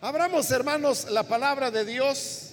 Abramos, 0.00 0.48
hermanos, 0.52 1.10
la 1.10 1.24
palabra 1.24 1.72
de 1.72 1.84
Dios 1.84 2.50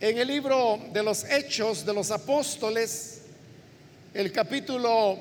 en 0.00 0.16
el 0.16 0.28
libro 0.28 0.78
de 0.92 1.02
los 1.02 1.24
Hechos 1.24 1.84
de 1.84 1.92
los 1.92 2.12
Apóstoles, 2.12 3.22
el 4.14 4.30
capítulo 4.30 5.18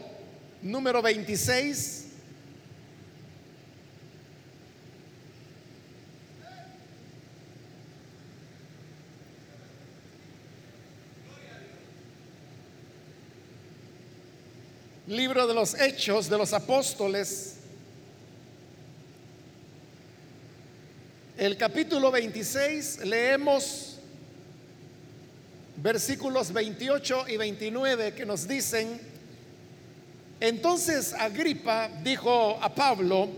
número 0.61 1.01
26. 1.01 2.05
Libro 15.07 15.47
de 15.47 15.55
los 15.55 15.73
Hechos 15.73 16.29
de 16.29 16.37
los 16.37 16.53
Apóstoles, 16.53 17.58
el 21.39 21.55
capítulo 21.55 22.11
26, 22.11 23.05
leemos 23.05 23.95
versículos 25.77 26.51
28 26.51 27.29
y 27.29 27.37
29 27.37 28.13
que 28.13 28.25
nos 28.25 28.45
dicen, 28.45 28.99
entonces 30.41 31.13
Agripa 31.13 31.89
dijo 32.03 32.59
a 32.61 32.75
Pablo, 32.75 33.29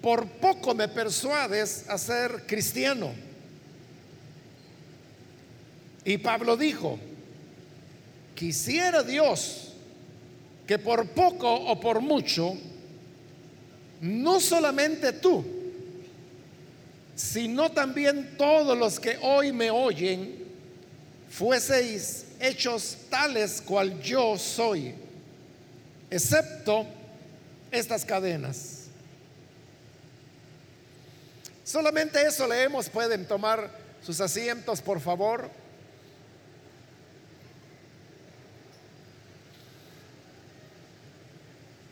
por 0.00 0.28
poco 0.28 0.72
me 0.72 0.86
persuades 0.86 1.84
a 1.88 1.98
ser 1.98 2.46
cristiano. 2.46 3.12
Y 6.04 6.18
Pablo 6.18 6.56
dijo, 6.56 6.96
quisiera 8.36 9.02
Dios 9.02 9.72
que 10.64 10.78
por 10.78 11.08
poco 11.08 11.52
o 11.52 11.80
por 11.80 12.00
mucho, 12.00 12.56
no 14.00 14.38
solamente 14.38 15.12
tú, 15.12 15.55
sino 17.16 17.72
también 17.72 18.36
todos 18.36 18.76
los 18.76 19.00
que 19.00 19.18
hoy 19.22 19.50
me 19.50 19.70
oyen, 19.70 20.44
fueseis 21.30 22.26
hechos 22.38 22.98
tales 23.08 23.62
cual 23.62 24.00
yo 24.02 24.36
soy, 24.38 24.94
excepto 26.10 26.86
estas 27.70 28.04
cadenas. 28.04 28.84
Solamente 31.64 32.20
eso 32.22 32.46
leemos, 32.46 32.90
pueden 32.90 33.26
tomar 33.26 33.70
sus 34.04 34.20
asientos, 34.20 34.82
por 34.82 35.00
favor. 35.00 35.50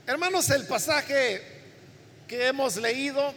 Hermanos, 0.07 0.51
el 0.51 0.67
pasaje 0.67 1.41
que 2.29 2.47
hemos 2.47 2.77
leído 2.77 3.33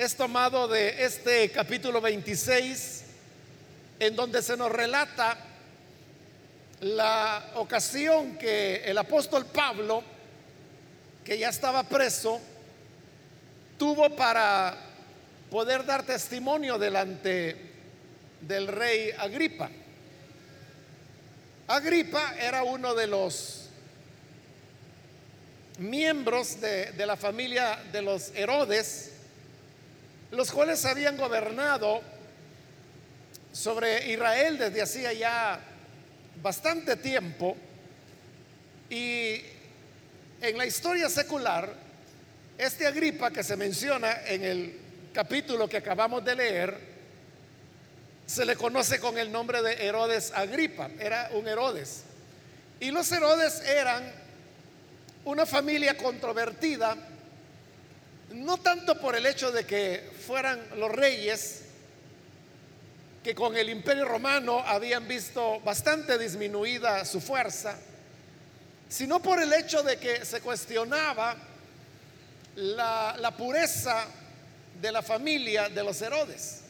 es 0.00 0.16
tomado 0.16 0.66
de 0.66 1.04
este 1.04 1.50
capítulo 1.50 2.00
26, 2.00 3.02
en 3.98 4.16
donde 4.16 4.40
se 4.40 4.56
nos 4.56 4.72
relata 4.72 5.36
la 6.80 7.50
ocasión 7.56 8.38
que 8.38 8.76
el 8.76 8.96
apóstol 8.96 9.44
Pablo, 9.44 10.02
que 11.22 11.36
ya 11.36 11.50
estaba 11.50 11.82
preso, 11.82 12.40
tuvo 13.76 14.16
para 14.16 14.74
poder 15.50 15.84
dar 15.84 16.02
testimonio 16.02 16.78
delante 16.78 17.54
del 18.40 18.68
rey 18.68 19.10
Agripa. 19.18 19.68
Agripa 21.68 22.36
era 22.40 22.62
uno 22.62 22.94
de 22.94 23.06
los 23.06 23.68
miembros 25.76 26.58
de, 26.58 26.94
la 27.04 27.16
familia 27.16 27.84
de 27.92 28.00
los 28.00 28.30
Herodes, 28.34 29.09
los 30.30 30.50
cuales 30.52 30.84
habían 30.84 31.16
gobernado 31.16 32.02
sobre 33.52 34.10
Israel 34.12 34.58
desde 34.58 34.82
hacía 34.82 35.12
ya 35.12 35.60
bastante 36.42 36.96
tiempo 36.96 37.56
y 38.88 39.42
en 40.40 40.56
la 40.56 40.66
historia 40.66 41.08
secular, 41.08 41.72
este 42.56 42.86
Agripa 42.86 43.30
que 43.30 43.42
se 43.42 43.56
menciona 43.56 44.24
en 44.26 44.42
el 44.44 44.78
capítulo 45.12 45.68
que 45.68 45.76
acabamos 45.76 46.24
de 46.24 46.34
leer, 46.34 46.90
se 48.26 48.44
le 48.44 48.56
conoce 48.56 49.00
con 49.00 49.18
el 49.18 49.30
nombre 49.30 49.62
de 49.62 49.86
Herodes 49.86 50.32
Agripa, 50.34 50.88
era 50.98 51.30
un 51.34 51.46
Herodes. 51.46 52.04
Y 52.78 52.90
los 52.90 53.10
Herodes 53.12 53.60
eran 53.60 54.10
una 55.24 55.44
familia 55.44 55.96
controvertida, 55.96 56.96
no 58.30 58.58
tanto 58.58 58.98
por 58.98 59.16
el 59.16 59.26
hecho 59.26 59.50
de 59.50 59.64
que 59.64 60.10
fueran 60.26 60.60
los 60.76 60.90
reyes, 60.90 61.62
que 63.24 63.34
con 63.34 63.56
el 63.56 63.68
imperio 63.68 64.04
romano 64.04 64.60
habían 64.60 65.06
visto 65.06 65.60
bastante 65.60 66.16
disminuida 66.16 67.04
su 67.04 67.20
fuerza, 67.20 67.76
sino 68.88 69.20
por 69.20 69.42
el 69.42 69.52
hecho 69.52 69.82
de 69.82 69.98
que 69.98 70.24
se 70.24 70.40
cuestionaba 70.40 71.36
la, 72.56 73.34
pureza 73.36 74.06
de 74.80 74.92
la 74.92 75.02
familia 75.02 75.68
de 75.68 75.84
los 75.84 76.00
Herodes. 76.00 76.60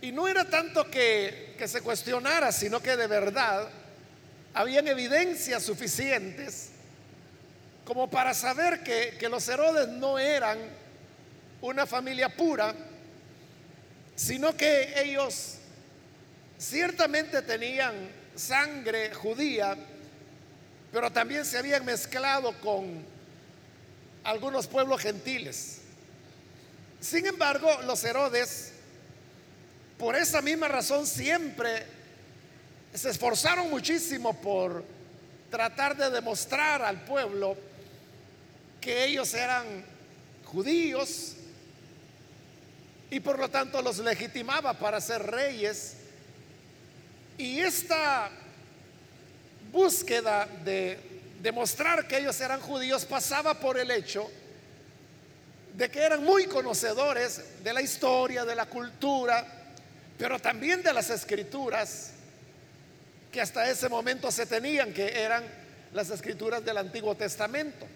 Y 0.00 0.12
no 0.12 0.28
era 0.28 0.44
tanto 0.44 0.90
que 0.90 1.56
se 1.66 1.80
cuestionara, 1.80 2.52
sino 2.52 2.80
que 2.80 2.96
de 2.96 3.06
verdad 3.06 3.68
habían 4.54 4.86
evidencias 4.86 5.62
suficientes 5.62 6.70
como 7.88 8.10
para 8.10 8.34
saber 8.34 8.82
que, 8.82 9.28
los 9.30 9.48
Herodes 9.48 9.88
no 9.88 10.18
eran 10.18 10.58
una 11.62 11.86
familia 11.86 12.28
pura, 12.28 12.74
sino 14.14 14.54
que 14.54 14.92
ellos 15.00 15.54
ciertamente 16.58 17.40
tenían 17.40 17.94
sangre 18.34 19.14
judía, 19.14 19.74
pero 20.92 21.10
también 21.10 21.46
se 21.46 21.56
habían 21.56 21.82
mezclado 21.86 22.52
con 22.60 23.06
algunos 24.22 24.66
pueblos 24.66 25.00
gentiles. 25.00 25.78
Sin 27.00 27.24
embargo, 27.24 27.70
los 27.86 28.04
Herodes, 28.04 28.72
por 29.96 30.14
esa 30.14 30.42
misma 30.42 30.68
razón, 30.68 31.06
siempre 31.06 31.86
se 32.92 33.08
esforzaron 33.08 33.70
muchísimo 33.70 34.38
por 34.38 34.84
tratar 35.50 35.96
de 35.96 36.10
demostrar 36.10 36.82
al 36.82 37.00
pueblo 37.06 37.56
que 38.80 39.04
ellos 39.04 39.32
eran 39.34 39.84
judíos 40.44 41.34
y 43.10 43.20
por 43.20 43.38
lo 43.38 43.48
tanto 43.48 43.80
los 43.82 43.98
legitimaba 43.98 44.74
para 44.74 45.00
ser 45.00 45.22
reyes. 45.22 45.94
Y 47.36 47.60
esta 47.60 48.30
búsqueda 49.72 50.46
de 50.64 50.98
demostrar 51.40 52.06
que 52.06 52.18
ellos 52.18 52.40
eran 52.40 52.60
judíos 52.60 53.04
pasaba 53.04 53.54
por 53.54 53.78
el 53.78 53.90
hecho 53.90 54.30
de 55.74 55.88
que 55.90 56.00
eran 56.00 56.24
muy 56.24 56.46
conocedores 56.46 57.62
de 57.62 57.72
la 57.72 57.80
historia, 57.80 58.44
de 58.44 58.56
la 58.56 58.66
cultura, 58.66 59.46
pero 60.18 60.40
también 60.40 60.82
de 60.82 60.92
las 60.92 61.08
escrituras 61.10 62.10
que 63.30 63.40
hasta 63.40 63.70
ese 63.70 63.88
momento 63.88 64.30
se 64.32 64.46
tenían, 64.46 64.92
que 64.92 65.20
eran 65.22 65.44
las 65.92 66.10
escrituras 66.10 66.64
del 66.64 66.78
Antiguo 66.78 67.14
Testamento. 67.14 67.86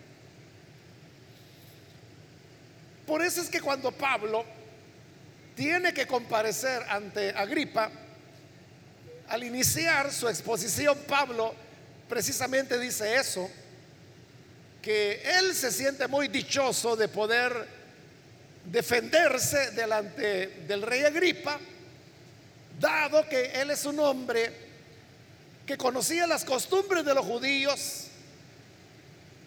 Por 3.12 3.20
eso 3.20 3.42
es 3.42 3.50
que 3.50 3.60
cuando 3.60 3.92
Pablo 3.92 4.42
tiene 5.54 5.92
que 5.92 6.06
comparecer 6.06 6.82
ante 6.88 7.28
Agripa, 7.28 7.90
al 9.28 9.44
iniciar 9.44 10.10
su 10.10 10.30
exposición, 10.30 10.96
Pablo 11.06 11.54
precisamente 12.08 12.78
dice 12.78 13.16
eso, 13.16 13.50
que 14.80 15.20
él 15.38 15.54
se 15.54 15.70
siente 15.70 16.08
muy 16.08 16.28
dichoso 16.28 16.96
de 16.96 17.08
poder 17.08 17.68
defenderse 18.64 19.72
delante 19.72 20.46
del 20.66 20.80
rey 20.80 21.04
Agripa, 21.04 21.60
dado 22.80 23.28
que 23.28 23.60
él 23.60 23.72
es 23.72 23.84
un 23.84 24.00
hombre 24.00 24.50
que 25.66 25.76
conocía 25.76 26.26
las 26.26 26.46
costumbres 26.46 27.04
de 27.04 27.12
los 27.12 27.26
judíos, 27.26 28.06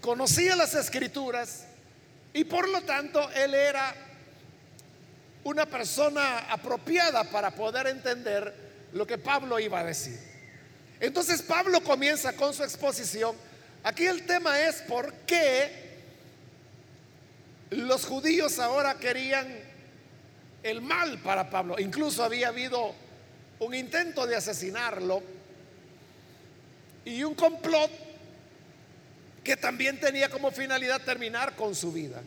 conocía 0.01 0.55
las 0.55 0.75
escrituras 0.75 1.64
y 2.35 2.43
por 2.43 2.67
lo 2.67 2.81
tanto 2.81 3.31
él 3.31 3.53
era 3.53 3.95
una 5.45 5.65
persona 5.65 6.39
apropiada 6.51 7.23
para 7.23 7.51
poder 7.51 7.87
entender 7.87 8.53
lo 8.91 9.07
que 9.07 9.17
Pablo 9.17 9.57
iba 9.57 9.79
a 9.79 9.85
decir. 9.85 10.19
Entonces 10.99 11.41
Pablo 11.41 11.79
comienza 11.79 12.33
con 12.33 12.53
su 12.53 12.61
exposición. 12.63 13.37
Aquí 13.83 14.05
el 14.05 14.25
tema 14.25 14.59
es 14.59 14.81
por 14.81 15.13
qué 15.25 15.85
los 17.69 18.05
judíos 18.05 18.59
ahora 18.59 18.95
querían 18.95 19.47
el 20.61 20.81
mal 20.81 21.19
para 21.19 21.49
Pablo. 21.49 21.79
Incluso 21.79 22.21
había 22.21 22.49
habido 22.49 22.93
un 23.59 23.73
intento 23.73 24.27
de 24.27 24.35
asesinarlo 24.35 25.23
y 27.05 27.23
un 27.23 27.33
complot 27.33 28.04
que 29.45 29.55
también 29.55 29.99
tenía 29.99 30.27
como 30.27 30.51
finalidad 30.51 30.99
terminar 31.01 31.55
con 31.55 31.75
su 31.75 31.93
vida. 31.93 32.21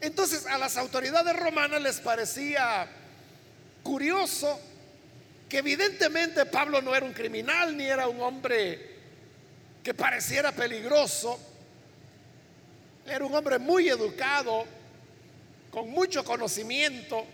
Entonces 0.00 0.46
a 0.46 0.56
las 0.56 0.76
autoridades 0.76 1.34
romanas 1.34 1.82
les 1.82 1.98
parecía 1.98 2.88
curioso 3.82 4.60
que 5.48 5.58
evidentemente 5.58 6.46
Pablo 6.46 6.80
no 6.80 6.94
era 6.94 7.04
un 7.04 7.12
criminal 7.12 7.76
ni 7.76 7.84
era 7.84 8.06
un 8.06 8.20
hombre 8.20 8.94
que 9.82 9.92
pareciera 9.92 10.52
peligroso. 10.52 11.38
Era 13.06 13.24
un 13.24 13.34
hombre 13.34 13.58
muy 13.58 13.88
educado, 13.88 14.66
con 15.70 15.90
mucho 15.90 16.24
conocimiento. 16.24 17.26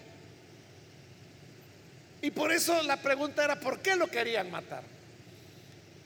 Y 2.22 2.30
por 2.30 2.50
eso 2.50 2.82
la 2.82 2.96
pregunta 2.96 3.44
era, 3.44 3.60
¿por 3.60 3.80
qué 3.80 3.94
lo 3.94 4.06
querían 4.06 4.50
matar? 4.50 4.82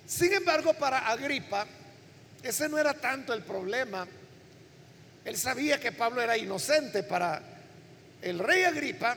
Sin 0.06 0.32
embargo, 0.32 0.74
para 0.74 1.08
Agripa, 1.08 1.66
ese 2.42 2.68
no 2.68 2.78
era 2.78 2.94
tanto 2.94 3.32
el 3.32 3.42
problema. 3.42 4.06
Él 5.24 5.36
sabía 5.36 5.80
que 5.80 5.92
Pablo 5.92 6.22
era 6.22 6.36
inocente. 6.36 7.02
Para 7.02 7.42
el 8.22 8.38
rey 8.38 8.64
Agripa, 8.64 9.16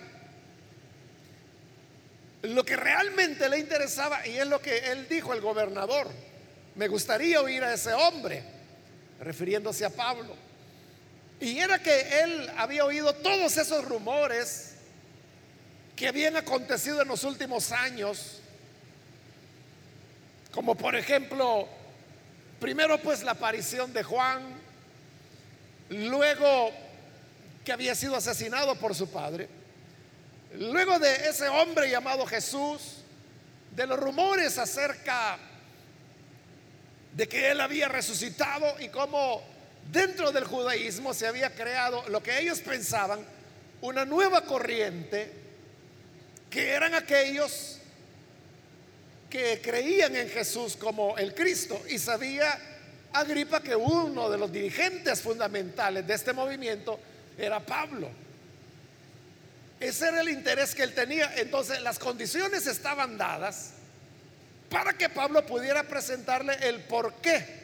lo 2.44 2.64
que 2.64 2.76
realmente 2.76 3.50
le 3.50 3.60
interesaba, 3.60 4.26
y 4.26 4.38
es 4.38 4.48
lo 4.48 4.62
que 4.62 4.92
él 4.92 5.08
dijo 5.08 5.32
al 5.32 5.42
gobernador, 5.42 6.08
me 6.76 6.88
gustaría 6.88 7.42
oír 7.42 7.64
a 7.64 7.74
ese 7.74 7.94
hombre, 7.94 8.44
refiriéndose 9.20 9.86
a 9.86 9.90
Pablo. 9.90 10.36
Y 11.40 11.60
era 11.60 11.80
que 11.80 12.22
él 12.22 12.50
había 12.58 12.86
oído 12.86 13.14
todos 13.16 13.58
esos 13.58 13.86
rumores 13.86 14.74
que 15.96 16.08
habían 16.08 16.38
acontecido 16.38 17.02
en 17.02 17.08
los 17.08 17.24
últimos 17.24 17.72
años, 17.72 18.40
como 20.52 20.76
por 20.76 20.96
ejemplo, 20.96 21.68
primero 22.60 23.00
pues 23.02 23.24
la 23.24 23.32
aparición 23.32 23.94
de 23.94 24.04
Juan, 24.04 24.42
luego 25.90 26.72
que 27.64 27.72
había 27.72 27.96
sido 27.96 28.16
asesinado 28.16 28.76
por 28.76 28.94
su 28.94 29.10
padre, 29.10 29.48
luego 30.56 31.00
de 31.00 31.30
ese 31.30 31.48
hombre 31.48 31.90
llamado 31.90 32.26
Jesús, 32.26 32.98
de 33.76 33.88
los 33.88 34.00
rumores 34.00 34.58
acerca 34.58 35.38
de 37.14 37.28
que 37.28 37.52
él 37.52 37.62
había 37.62 37.88
resucitado 37.88 38.80
y 38.80 38.90
cómo 38.90 39.42
dentro 39.92 40.32
del 40.32 40.44
judaísmo 40.44 41.14
se 41.14 41.28
había 41.28 41.54
creado 41.54 42.08
lo 42.10 42.22
que 42.22 42.40
ellos 42.40 42.60
pensaban 42.60 43.20
una 43.82 44.06
nueva 44.06 44.42
corriente, 44.42 45.32
que 46.50 46.70
eran 46.70 46.94
aquellos 46.94 47.79
que 49.30 49.62
creían 49.62 50.16
en 50.16 50.30
Jesús 50.30 50.76
como 50.76 51.18
el 51.18 51.34
Cristo 51.34 51.82
y 51.88 52.00
sabía 52.00 52.60
Agripa 53.14 53.62
que 53.62 53.76
uno 53.76 54.30
de 54.30 54.38
los 54.38 54.52
dirigentes 54.52 55.22
fundamentales 55.22 56.06
de 56.06 56.14
este 56.14 56.34
movimiento 56.34 57.00
era 57.38 57.60
Pablo. 57.60 58.10
Ese 59.80 60.10
era 60.10 60.22
el 60.22 60.30
interés 60.30 60.76
que 60.76 60.84
él 60.84 60.94
tenía. 60.94 61.34
Entonces 61.38 61.82
las 61.82 61.98
condiciones 61.98 62.68
estaban 62.68 63.18
dadas 63.18 63.72
para 64.70 64.94
que 64.94 65.10
Pablo 65.10 65.46
pudiera 65.46 65.84
presentarle 65.84 66.54
el 66.68 66.82
porqué 66.82 67.60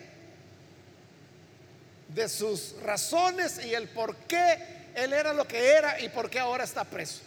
de 2.08 2.30
sus 2.30 2.76
razones 2.82 3.64
y 3.64 3.74
el 3.74 3.88
por 3.90 4.16
qué 4.16 4.58
él 4.96 5.14
era 5.14 5.34
lo 5.34 5.48
que 5.48 5.74
era 5.74 6.00
y 6.00 6.10
por 6.10 6.30
qué 6.30 6.40
ahora 6.40 6.64
está 6.64 6.86
preso. 6.86 7.22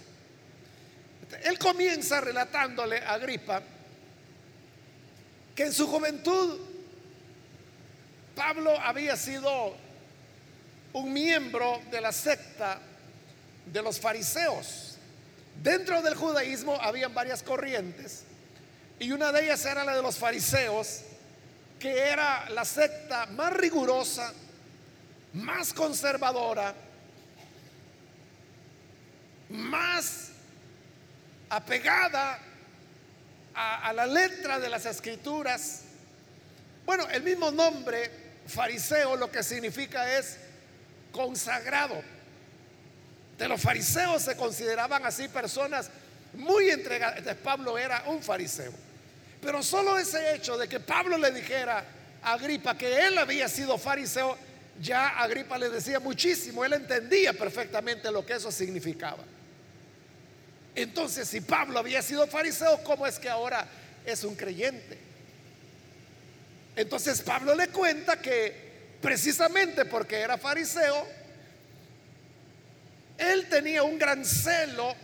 Él 1.44 1.58
comienza 1.58 2.20
relatándole 2.20 2.98
a 2.98 3.12
Agripa 3.12 3.62
que 5.58 5.64
en 5.64 5.72
su 5.72 5.88
juventud 5.88 6.56
Pablo 8.36 8.78
había 8.78 9.16
sido 9.16 9.74
un 10.92 11.12
miembro 11.12 11.82
de 11.90 12.00
la 12.00 12.12
secta 12.12 12.78
de 13.66 13.82
los 13.82 13.98
fariseos. 13.98 14.98
Dentro 15.60 16.00
del 16.00 16.14
judaísmo 16.14 16.76
habían 16.80 17.12
varias 17.12 17.42
corrientes 17.42 18.22
y 19.00 19.10
una 19.10 19.32
de 19.32 19.46
ellas 19.46 19.64
era 19.64 19.82
la 19.82 19.96
de 19.96 20.02
los 20.02 20.16
fariseos, 20.16 21.00
que 21.80 21.90
era 22.02 22.48
la 22.50 22.64
secta 22.64 23.26
más 23.26 23.52
rigurosa, 23.52 24.32
más 25.32 25.72
conservadora, 25.74 26.72
más 29.48 30.28
apegada 31.50 32.47
a, 33.58 33.92
la 33.92 34.06
letra 34.06 34.60
de 34.60 34.68
las 34.68 34.86
escrituras. 34.86 35.82
Bueno, 36.86 37.08
el 37.10 37.22
mismo 37.22 37.50
nombre, 37.50 38.10
fariseo, 38.46 39.16
lo 39.16 39.30
que 39.30 39.42
significa 39.42 40.16
es 40.16 40.36
consagrado. 41.10 42.00
De 43.36 43.48
los 43.48 43.60
fariseos 43.60 44.22
se 44.22 44.36
consideraban 44.36 45.04
así 45.04 45.28
personas 45.28 45.90
muy 46.34 46.70
entregadas. 46.70 47.36
Pablo 47.42 47.76
era 47.76 48.04
un 48.06 48.22
fariseo. 48.22 48.72
Pero 49.42 49.62
solo 49.62 49.98
ese 49.98 50.34
hecho 50.34 50.56
de 50.56 50.68
que 50.68 50.78
Pablo 50.78 51.18
le 51.18 51.32
dijera 51.32 51.84
a 52.22 52.32
Agripa 52.32 52.78
que 52.78 53.06
él 53.06 53.18
había 53.18 53.48
sido 53.48 53.76
fariseo, 53.76 54.36
ya 54.80 55.20
Agripa 55.20 55.58
le 55.58 55.68
decía 55.68 55.98
muchísimo, 55.98 56.64
él 56.64 56.74
entendía 56.74 57.32
perfectamente 57.32 58.10
lo 58.12 58.24
que 58.24 58.34
eso 58.34 58.52
significaba. 58.52 59.24
Entonces, 60.78 61.26
si 61.26 61.40
Pablo 61.40 61.80
había 61.80 62.00
sido 62.02 62.24
fariseo, 62.28 62.84
¿cómo 62.84 63.04
es 63.04 63.18
que 63.18 63.28
ahora 63.28 63.66
es 64.06 64.22
un 64.22 64.36
creyente? 64.36 64.96
Entonces 66.76 67.20
Pablo 67.20 67.56
le 67.56 67.66
cuenta 67.70 68.22
que 68.22 68.94
precisamente 69.02 69.86
porque 69.86 70.20
era 70.20 70.38
fariseo, 70.38 71.04
él 73.18 73.48
tenía 73.48 73.82
un 73.82 73.98
gran 73.98 74.24
celo 74.24 74.94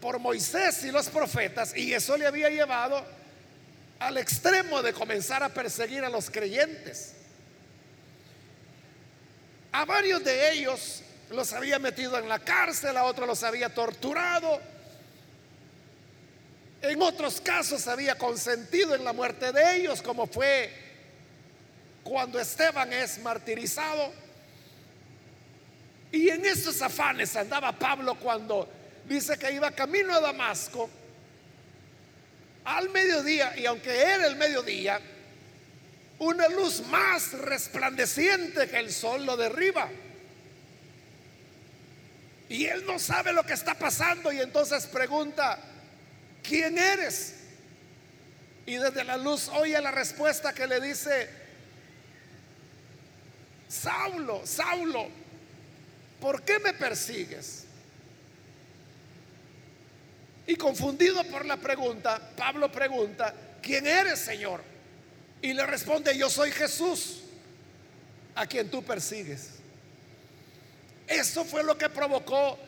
por 0.00 0.18
Moisés 0.18 0.84
y 0.84 0.90
los 0.90 1.10
profetas 1.10 1.76
y 1.76 1.92
eso 1.92 2.16
le 2.16 2.26
había 2.26 2.48
llevado 2.48 3.04
al 3.98 4.16
extremo 4.16 4.80
de 4.82 4.94
comenzar 4.94 5.42
a 5.42 5.50
perseguir 5.50 6.02
a 6.02 6.08
los 6.08 6.30
creyentes. 6.30 7.12
A 9.70 9.84
varios 9.84 10.24
de 10.24 10.52
ellos 10.52 11.02
los 11.30 11.52
había 11.52 11.78
metido 11.78 12.18
en 12.18 12.28
la 12.28 12.38
cárcel, 12.38 12.96
a 12.96 13.04
otros 13.04 13.26
los 13.26 13.42
había 13.42 13.74
torturado. 13.74 14.60
En 16.82 17.02
otros 17.02 17.40
casos 17.40 17.88
había 17.88 18.16
consentido 18.16 18.94
en 18.94 19.04
la 19.04 19.12
muerte 19.12 19.50
de 19.52 19.76
ellos, 19.76 20.02
como 20.02 20.26
fue 20.26 20.70
cuando 22.04 22.38
Esteban 22.38 22.92
es 22.92 23.18
martirizado. 23.18 24.12
Y 26.12 26.28
en 26.28 26.46
esos 26.46 26.80
afanes 26.80 27.34
andaba 27.34 27.72
Pablo 27.72 28.14
cuando 28.14 28.68
dice 29.06 29.36
que 29.36 29.52
iba 29.52 29.70
camino 29.72 30.14
a 30.14 30.20
Damasco 30.20 30.88
al 32.64 32.90
mediodía, 32.90 33.56
y 33.56 33.66
aunque 33.66 33.90
era 33.90 34.26
el 34.26 34.36
mediodía, 34.36 35.00
una 36.18 36.48
luz 36.48 36.82
más 36.88 37.32
resplandeciente 37.32 38.68
que 38.68 38.78
el 38.78 38.92
sol 38.92 39.24
lo 39.24 39.36
derriba. 39.36 39.88
Y 42.48 42.66
él 42.66 42.84
no 42.86 42.98
sabe 42.98 43.32
lo 43.32 43.44
que 43.44 43.54
está 43.54 43.74
pasando 43.74 44.32
y 44.32 44.40
entonces 44.40 44.86
pregunta, 44.86 45.58
¿quién 46.42 46.78
eres? 46.78 47.34
Y 48.66 48.76
desde 48.76 49.04
la 49.04 49.16
luz 49.16 49.48
oye 49.48 49.80
la 49.80 49.90
respuesta 49.90 50.52
que 50.52 50.66
le 50.66 50.80
dice, 50.80 51.28
Saulo, 53.68 54.42
Saulo, 54.44 55.08
¿por 56.20 56.42
qué 56.42 56.58
me 56.60 56.72
persigues? 56.72 57.64
Y 60.46 60.54
confundido 60.54 61.24
por 61.24 61.44
la 61.44 61.56
pregunta, 61.56 62.20
Pablo 62.36 62.70
pregunta, 62.70 63.34
¿quién 63.60 63.86
eres, 63.86 64.20
Señor? 64.20 64.62
Y 65.42 65.52
le 65.52 65.66
responde, 65.66 66.16
yo 66.16 66.30
soy 66.30 66.52
Jesús, 66.52 67.22
a 68.36 68.46
quien 68.46 68.70
tú 68.70 68.82
persigues. 68.84 69.55
Eso 71.06 71.44
fue 71.44 71.62
lo 71.62 71.78
que 71.78 71.88
provocó 71.88 72.58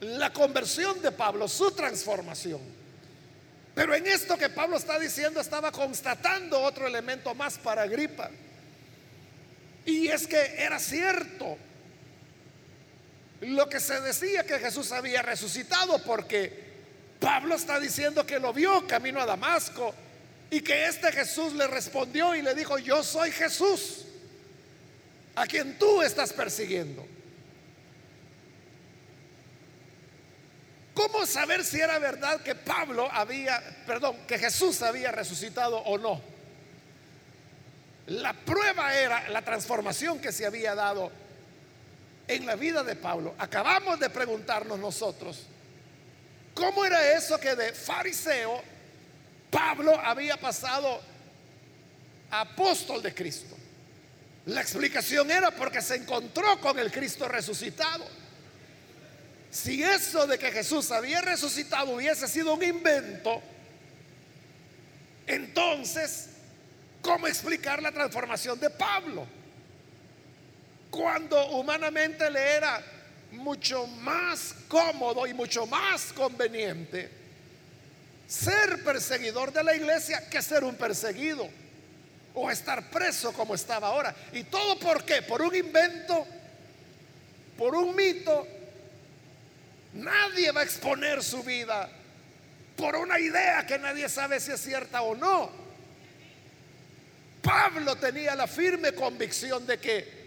la 0.00 0.32
conversión 0.32 1.00
de 1.00 1.12
Pablo, 1.12 1.48
su 1.48 1.70
transformación. 1.70 2.60
Pero 3.74 3.94
en 3.94 4.06
esto 4.06 4.36
que 4.38 4.48
Pablo 4.48 4.76
está 4.76 4.98
diciendo 4.98 5.40
estaba 5.40 5.70
constatando 5.70 6.60
otro 6.60 6.86
elemento 6.86 7.34
más 7.34 7.58
para 7.58 7.82
Agripa. 7.82 8.30
Y 9.84 10.08
es 10.08 10.26
que 10.26 10.54
era 10.56 10.78
cierto 10.78 11.58
lo 13.40 13.68
que 13.68 13.80
se 13.80 14.00
decía 14.00 14.44
que 14.44 14.58
Jesús 14.58 14.92
había 14.92 15.22
resucitado 15.22 15.98
porque 16.02 16.64
Pablo 17.20 17.54
está 17.54 17.78
diciendo 17.78 18.26
que 18.26 18.38
lo 18.38 18.52
vio 18.52 18.86
camino 18.86 19.20
a 19.20 19.26
Damasco 19.26 19.94
y 20.50 20.60
que 20.60 20.86
este 20.86 21.12
Jesús 21.12 21.52
le 21.52 21.66
respondió 21.66 22.34
y 22.34 22.42
le 22.42 22.54
dijo, 22.54 22.78
yo 22.78 23.02
soy 23.02 23.30
Jesús, 23.30 24.06
a 25.34 25.46
quien 25.46 25.78
tú 25.78 26.02
estás 26.02 26.32
persiguiendo. 26.32 27.06
¿Cómo 30.96 31.26
saber 31.26 31.64
si 31.64 31.78
era 31.78 32.00
verdad 32.00 32.40
que 32.40 32.56
Pablo 32.56 33.08
había, 33.12 33.62
perdón, 33.86 34.16
que 34.26 34.36
Jesús 34.36 34.82
había 34.82 35.12
resucitado 35.12 35.78
o 35.78 35.96
no? 35.96 36.36
la 38.06 38.32
prueba 38.32 38.94
era 38.94 39.28
la 39.30 39.42
transformación 39.42 40.20
que 40.20 40.32
se 40.32 40.46
había 40.46 40.74
dado 40.74 41.10
en 42.28 42.46
la 42.46 42.54
vida 42.54 42.84
de 42.84 42.94
Pablo. 42.96 43.34
Acabamos 43.38 43.98
de 43.98 44.10
preguntarnos 44.10 44.78
nosotros, 44.78 45.42
¿cómo 46.54 46.84
era 46.84 47.16
eso 47.16 47.38
que 47.38 47.56
de 47.56 47.72
fariseo 47.72 48.62
Pablo 49.50 49.98
había 49.98 50.36
pasado 50.36 51.00
apóstol 52.30 53.02
de 53.02 53.12
Cristo? 53.12 53.56
La 54.46 54.60
explicación 54.60 55.28
era 55.30 55.50
porque 55.50 55.82
se 55.82 55.96
encontró 55.96 56.60
con 56.60 56.78
el 56.78 56.92
Cristo 56.92 57.26
resucitado. 57.26 58.06
Si 59.56 59.82
eso 59.82 60.26
de 60.26 60.38
que 60.38 60.52
Jesús 60.52 60.90
había 60.90 61.22
resucitado 61.22 61.92
hubiese 61.92 62.28
sido 62.28 62.52
un 62.52 62.62
invento, 62.62 63.40
entonces, 65.26 66.28
¿cómo 67.00 67.26
explicar 67.26 67.80
la 67.82 67.90
transformación 67.90 68.60
de 68.60 68.68
Pablo? 68.68 69.26
Cuando 70.90 71.52
humanamente 71.52 72.30
le 72.30 72.38
era 72.38 72.84
mucho 73.32 73.86
más 73.86 74.54
cómodo 74.68 75.26
y 75.26 75.32
mucho 75.32 75.64
más 75.66 76.12
conveniente 76.12 77.08
ser 78.28 78.84
perseguidor 78.84 79.54
de 79.54 79.64
la 79.64 79.74
iglesia 79.74 80.28
que 80.28 80.42
ser 80.42 80.64
un 80.64 80.74
perseguido 80.74 81.48
o 82.34 82.50
estar 82.50 82.90
preso 82.90 83.32
como 83.32 83.54
estaba 83.54 83.88
ahora. 83.88 84.14
¿Y 84.34 84.44
todo 84.44 84.78
por 84.78 85.02
qué? 85.06 85.22
Por 85.22 85.40
un 85.40 85.54
invento, 85.54 86.26
por 87.56 87.74
un 87.74 87.96
mito. 87.96 88.46
Nadie 89.96 90.52
va 90.52 90.60
a 90.60 90.64
exponer 90.64 91.22
su 91.22 91.42
vida 91.42 91.88
por 92.76 92.96
una 92.96 93.18
idea 93.18 93.66
que 93.66 93.78
nadie 93.78 94.08
sabe 94.08 94.38
si 94.38 94.52
es 94.52 94.60
cierta 94.60 95.02
o 95.02 95.14
no. 95.14 95.50
Pablo 97.42 97.96
tenía 97.96 98.34
la 98.34 98.46
firme 98.46 98.92
convicción 98.92 99.66
de 99.66 99.78
que 99.78 100.26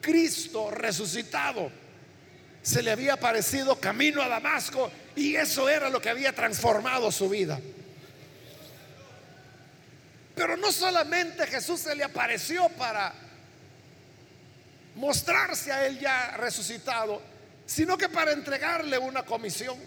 Cristo 0.00 0.70
resucitado 0.70 1.70
se 2.60 2.82
le 2.82 2.90
había 2.90 3.14
aparecido 3.14 3.78
camino 3.80 4.20
a 4.22 4.28
Damasco 4.28 4.90
y 5.16 5.34
eso 5.36 5.68
era 5.68 5.88
lo 5.88 6.00
que 6.00 6.10
había 6.10 6.34
transformado 6.34 7.10
su 7.10 7.28
vida. 7.28 7.60
Pero 10.34 10.56
no 10.56 10.72
solamente 10.72 11.46
Jesús 11.46 11.80
se 11.80 11.94
le 11.94 12.04
apareció 12.04 12.68
para 12.70 13.12
mostrarse 14.96 15.72
a 15.72 15.86
él 15.86 15.98
ya 15.98 16.36
resucitado, 16.36 17.22
sino 17.72 17.96
que 17.96 18.10
para 18.10 18.32
entregarle 18.32 18.98
una 18.98 19.24
comisión. 19.24 19.78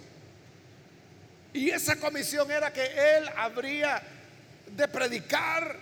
Y 1.54 1.70
esa 1.70 1.98
comisión 1.98 2.50
era 2.50 2.74
que 2.74 2.84
él 2.84 3.30
habría 3.38 4.02
de 4.76 4.88
predicar 4.88 5.78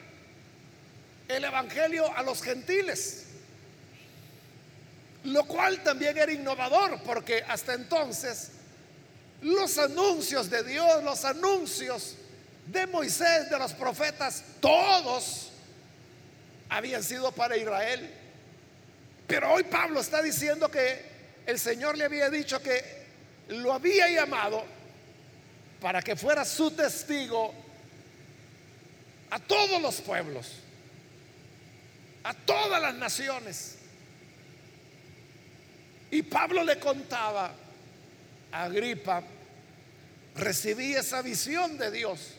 el 1.29 1.45
Evangelio 1.45 2.13
a 2.13 2.21
los 2.21 2.43
gentiles. 2.43 3.27
Lo 5.23 5.45
cual 5.45 5.81
también 5.81 6.17
era 6.17 6.29
innovador, 6.29 7.01
porque 7.03 7.41
hasta 7.47 7.73
entonces 7.73 8.51
los 9.41 9.77
anuncios 9.77 10.49
de 10.49 10.61
Dios, 10.63 11.01
los 11.05 11.23
anuncios 11.23 12.17
de 12.67 12.85
Moisés, 12.85 13.49
de 13.49 13.57
los 13.57 13.71
profetas, 13.71 14.43
todos 14.59 15.51
habían 16.67 17.01
sido 17.01 17.31
para 17.31 17.55
Israel. 17.55 18.13
Pero 19.25 19.53
hoy 19.53 19.63
Pablo 19.63 20.01
está 20.01 20.21
diciendo 20.21 20.69
que 20.69 21.12
el 21.45 21.59
Señor 21.59 21.97
le 21.97 22.05
había 22.05 22.29
dicho 22.29 22.61
que 22.61 23.03
lo 23.49 23.73
había 23.73 24.09
llamado 24.09 24.63
para 25.81 26.01
que 26.01 26.15
fuera 26.15 26.45
su 26.45 26.71
testigo 26.71 27.53
a 29.29 29.39
todos 29.39 29.81
los 29.81 30.01
pueblos, 30.01 30.51
a 32.23 32.33
todas 32.33 32.81
las 32.81 32.95
naciones. 32.95 33.77
Y 36.11 36.21
Pablo 36.21 36.63
le 36.63 36.79
contaba 36.79 37.53
a 38.51 38.63
Agripa, 38.63 39.23
recibí 40.35 40.93
esa 40.93 41.21
visión 41.21 41.77
de 41.77 41.91
Dios 41.91 42.35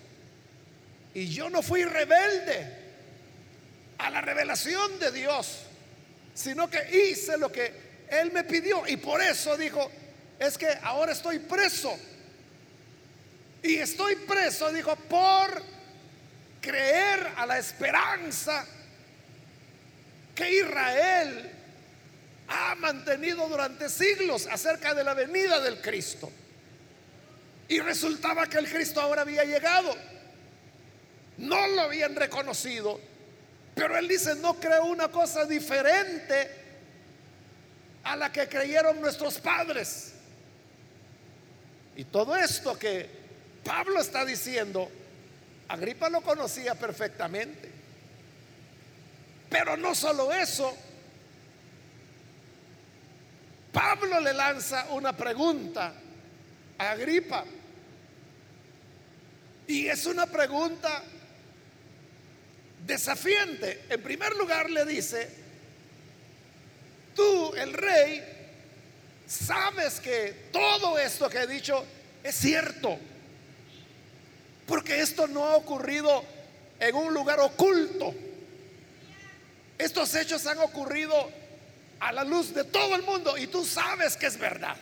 y 1.15 1.29
yo 1.29 1.49
no 1.49 1.63
fui 1.63 1.85
rebelde 1.85 2.67
a 3.99 4.11
la 4.11 4.21
revelación 4.21 4.99
de 4.99 5.13
Dios, 5.13 5.61
sino 6.35 6.69
que 6.69 7.11
hice 7.11 7.39
lo 7.39 7.53
que 7.53 7.84
Él 8.21 8.33
me 8.33 8.45
pidió. 8.45 8.87
Y 8.87 8.97
por 8.97 9.23
eso 9.23 9.57
dijo, 9.57 9.91
es 10.39 10.59
que 10.59 10.69
ahora 10.83 11.13
estoy 11.13 11.39
preso. 11.39 11.97
Y 13.63 13.77
estoy 13.77 14.17
preso, 14.17 14.71
dijo, 14.73 14.95
por 14.97 15.63
creer 16.61 17.33
a 17.37 17.47
la 17.47 17.59
esperanza 17.59 18.67
que 20.35 20.51
Israel 20.51 21.51
ha 22.49 22.75
mantenido 22.75 23.49
durante 23.49 23.89
siglos 23.89 24.47
acerca 24.51 24.95
de 24.95 25.05
la 25.05 25.15
venida 25.15 25.61
del 25.61 25.81
Cristo. 25.81 26.31
Y 27.69 27.81
resultaba 27.81 28.47
que 28.47 28.59
el 28.59 28.69
Cristo 28.69 29.01
ahora 29.01 29.23
había 29.23 29.45
llegado. 29.45 29.97
No 31.39 31.67
lo 31.69 31.83
habían 31.83 32.15
reconocido. 32.15 33.01
Pero 33.75 33.97
él 33.97 34.07
dice, 34.07 34.35
no 34.37 34.61
creo 34.61 34.85
una 34.85 35.09
cosa 35.09 35.47
diferente 35.47 36.64
a 38.05 38.17
la 38.17 38.31
que 38.31 38.49
creyeron 38.49 39.01
nuestros 39.01 39.39
padres. 39.39 40.13
Y 41.97 42.05
todo 42.05 42.37
esto 42.37 42.79
que 42.79 43.09
Pablo 43.65 44.01
está 44.01 44.25
diciendo, 44.25 44.91
Agripa 45.69 46.09
lo 46.11 46.21
conocía 46.21 46.75
perfectamente. 46.75 47.71
Pero 49.49 49.77
no 49.77 49.95
solo 49.95 50.33
eso, 50.33 50.77
Pablo 53.73 54.21
le 54.21 54.33
lanza 54.33 54.87
una 54.91 55.17
pregunta 55.17 55.95
a 56.79 56.91
Agripa. 56.91 57.45
Y 59.67 59.87
es 59.87 60.05
una 60.07 60.27
pregunta 60.27 61.03
desafiante. 62.87 63.87
En 63.89 64.03
primer 64.03 64.37
lugar 64.37 64.69
le 64.69 64.85
dice, 64.85 65.44
tú, 67.15 67.55
el 67.55 67.73
rey, 67.73 68.23
sabes 69.27 70.01
que 70.01 70.49
todo 70.53 70.99
esto 70.99 71.29
que 71.29 71.39
he 71.39 71.47
dicho 71.47 71.85
es 72.23 72.35
cierto. 72.35 72.99
Porque 74.67 75.01
esto 75.01 75.27
no 75.27 75.45
ha 75.45 75.57
ocurrido 75.57 76.25
en 76.81 76.95
un 76.95 77.13
lugar 77.13 77.41
oculto. 77.41 78.15
Estos 79.79 80.15
hechos 80.15 80.47
han 80.47 80.59
ocurrido 80.59 81.31
a 82.01 82.13
la 82.13 82.25
luz 82.25 82.55
de 82.55 82.65
todo 82.65 82.95
el 82.95 83.03
mundo 83.03 83.37
y 83.37 83.47
tú 83.47 83.65
sabes 83.65 84.17
que 84.17 84.27
es 84.27 84.39
verdad. 84.39 84.77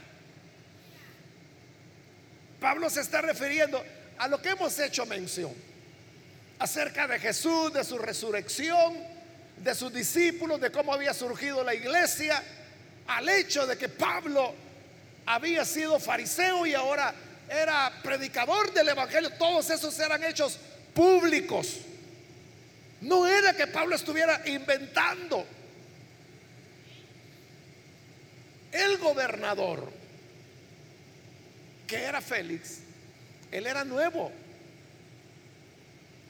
Pablo 2.61 2.89
se 2.91 3.01
está 3.01 3.21
refiriendo 3.21 3.83
a 4.19 4.29
lo 4.29 4.41
que 4.41 4.51
hemos 4.51 4.79
hecho 4.79 5.05
mención 5.07 5.53
acerca 6.59 7.09
de 7.09 7.19
Jesús, 7.19 7.73
de 7.73 7.83
su 7.83 7.99
resurrección, 7.99 9.12
de 9.63 9.75
sus 9.75 9.93
discípulos, 9.93 10.61
de 10.61 10.71
cómo 10.71 10.93
había 10.93 11.15
surgido 11.15 11.63
la 11.63 11.75
iglesia, 11.75 12.43
al 13.07 13.29
hecho 13.29 13.67
de 13.67 13.77
que 13.77 13.89
Pablo 13.89 14.55
había 15.27 15.65
sido 15.65 16.01
fariseo 16.01 16.67
y 16.67 16.75
ahora 16.75 17.15
era 17.49 17.93
predicador 18.03 18.73
del 18.73 18.89
Evangelio. 18.89 19.31
Todos 19.31 19.71
esos 19.71 19.99
eran 19.99 20.23
hechos 20.25 20.59
públicos. 20.95 21.79
No 23.01 23.27
era 23.27 23.55
que 23.55 23.67
Pablo 23.67 23.95
estuviera 23.95 24.43
inventando. 24.47 25.47
El 28.73 28.97
gobernador, 28.99 29.93
que 31.87 31.97
era 31.97 32.21
Félix, 32.21 32.79
él 33.51 33.67
era 33.67 33.85
nuevo. 33.85 34.33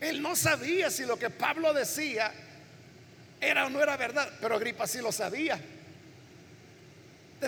Él 0.01 0.21
no 0.21 0.35
sabía 0.35 0.91
si 0.91 1.05
lo 1.05 1.17
que 1.17 1.31
Pablo 1.31 1.73
decía 1.73 2.33
era 3.43 3.67
o 3.67 3.71
no 3.71 3.83
era 3.83 3.97
verdad, 3.97 4.31
pero 4.41 4.55
Agripa 4.55 4.87
sí 4.87 4.99
lo 5.01 5.11
sabía. 5.11 5.61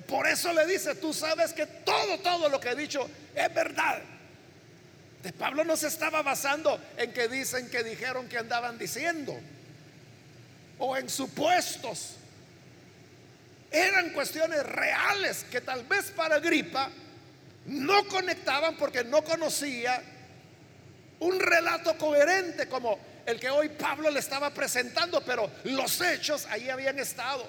Por 0.08 0.26
eso 0.26 0.52
le 0.52 0.66
dice, 0.66 0.96
tú 0.96 1.14
sabes 1.14 1.52
que 1.52 1.66
todo, 1.66 2.18
todo 2.18 2.48
lo 2.48 2.58
que 2.58 2.70
he 2.70 2.74
dicho 2.74 3.08
es 3.32 3.54
verdad. 3.54 4.02
De 5.22 5.32
Pablo 5.32 5.64
no 5.64 5.76
se 5.76 5.86
estaba 5.86 6.20
basando 6.22 6.80
en 6.96 7.12
que 7.12 7.28
dicen 7.28 7.70
que 7.70 7.84
dijeron 7.84 8.28
que 8.28 8.38
andaban 8.38 8.76
diciendo 8.76 9.38
o 10.78 10.96
en 10.96 11.08
supuestos. 11.08 12.16
Eran 13.70 14.10
cuestiones 14.10 14.64
reales 14.66 15.44
que 15.44 15.60
tal 15.60 15.84
vez 15.84 16.10
para 16.10 16.36
Agripa 16.36 16.90
no 17.66 18.06
conectaban 18.08 18.76
porque 18.76 19.04
no 19.04 19.22
conocía 19.22 20.02
un 21.20 21.38
relato 21.38 21.96
coherente 21.96 22.68
como 22.68 22.98
el 23.26 23.40
que 23.40 23.50
hoy 23.50 23.70
Pablo 23.70 24.10
le 24.10 24.20
estaba 24.20 24.50
presentando, 24.50 25.20
pero 25.22 25.50
los 25.64 26.00
hechos 26.00 26.46
ahí 26.46 26.68
habían 26.68 26.98
estado. 26.98 27.46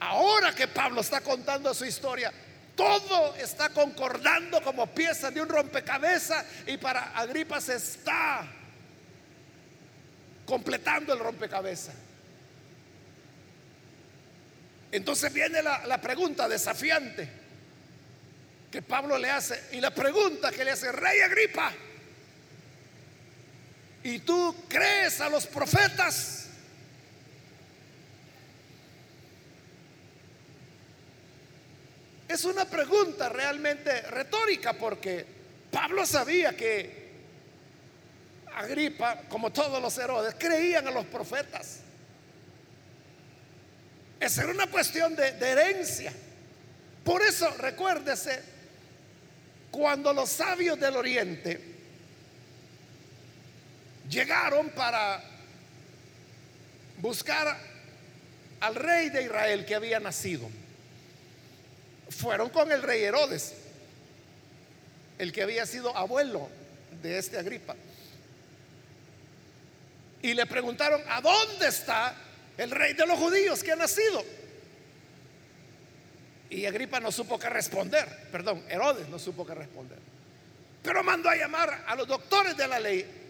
Ahora 0.00 0.54
que 0.54 0.68
Pablo 0.68 1.00
está 1.00 1.20
contando 1.20 1.72
su 1.74 1.84
historia, 1.84 2.32
todo 2.76 3.34
está 3.36 3.68
concordando 3.68 4.62
como 4.62 4.86
pieza 4.86 5.30
de 5.30 5.40
un 5.40 5.48
rompecabezas 5.48 6.44
y 6.66 6.76
para 6.76 7.16
Agripa 7.16 7.60
se 7.60 7.76
está 7.76 8.46
completando 10.46 11.12
el 11.12 11.20
rompecabezas. 11.20 11.94
Entonces 14.90 15.32
viene 15.32 15.62
la, 15.62 15.86
la, 15.86 16.00
pregunta 16.00 16.48
desafiante 16.48 17.28
que 18.70 18.80
Pablo 18.82 19.18
le 19.18 19.30
hace. 19.30 19.60
Y 19.72 19.80
la 19.80 19.92
pregunta 19.92 20.52
que 20.52 20.64
le 20.64 20.70
hace, 20.70 20.92
Rey 20.92 21.20
Agripa, 21.20 21.72
¿y 24.04 24.18
tú 24.20 24.54
crees 24.68 25.20
a 25.20 25.28
los 25.28 25.46
profetas? 25.46 26.46
Es 32.28 32.44
una 32.44 32.66
pregunta 32.66 33.28
realmente 33.28 34.02
retórica 34.02 34.74
porque 34.74 35.24
Pablo 35.70 36.04
sabía 36.04 36.54
que 36.54 37.04
Agripa, 38.54 39.22
como 39.28 39.50
todos 39.50 39.80
los 39.80 39.96
Herodes, 39.98 40.36
creían 40.38 40.86
a 40.86 40.90
los 40.90 41.06
profetas. 41.06 41.80
Esa 44.20 44.42
era 44.42 44.52
una 44.52 44.66
cuestión 44.68 45.16
de, 45.16 45.32
de 45.32 45.48
herencia. 45.48 46.12
Por 47.04 47.22
eso, 47.22 47.50
recuérdese, 47.58 48.42
cuando 49.70 50.12
los 50.12 50.28
sabios 50.30 50.78
del 50.78 50.96
oriente 50.96 51.73
llegaron 54.08 54.70
para 54.70 55.22
buscar 56.98 57.58
al 58.60 58.74
rey 58.74 59.10
de 59.10 59.22
Israel 59.22 59.64
que 59.66 59.74
había 59.74 60.00
nacido, 60.00 60.48
fueron 62.08 62.50
con 62.50 62.70
el 62.72 62.82
rey 62.82 63.02
Herodes, 63.02 63.54
el 65.18 65.32
que 65.32 65.42
había 65.42 65.66
sido 65.66 65.96
abuelo 65.96 66.48
de 67.02 67.18
este 67.18 67.38
Agripa. 67.38 67.74
Y 70.22 70.32
le 70.32 70.46
preguntaron, 70.46 71.02
¿a 71.08 71.20
dónde 71.20 71.68
está 71.68 72.14
el 72.56 72.70
rey 72.70 72.94
de 72.94 73.06
los 73.06 73.18
judíos 73.18 73.62
que 73.62 73.72
ha 73.72 73.76
nacido? 73.76 74.24
Y 76.48 76.64
Agripa 76.66 77.00
no 77.00 77.12
supo 77.12 77.38
qué 77.38 77.50
responder, 77.50 78.28
perdón, 78.30 78.64
Herodes 78.68 79.08
no 79.08 79.18
supo 79.18 79.44
qué 79.46 79.54
responder. 79.54 79.98
Pero 80.82 81.02
mandó 81.02 81.28
a 81.28 81.36
llamar 81.36 81.84
a 81.86 81.94
los 81.94 82.06
doctores 82.06 82.56
de 82.56 82.68
la 82.68 82.80
ley 82.80 83.23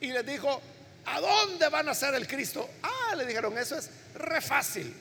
y 0.00 0.08
les 0.08 0.24
dijo, 0.24 0.60
¿a 1.06 1.20
dónde 1.20 1.68
va 1.68 1.80
a 1.80 1.82
nacer 1.82 2.14
el 2.14 2.26
Cristo? 2.26 2.68
Ah, 2.82 3.14
le 3.16 3.26
dijeron, 3.26 3.56
eso 3.58 3.76
es 3.78 3.90
re 4.14 4.40
fácil. 4.40 4.94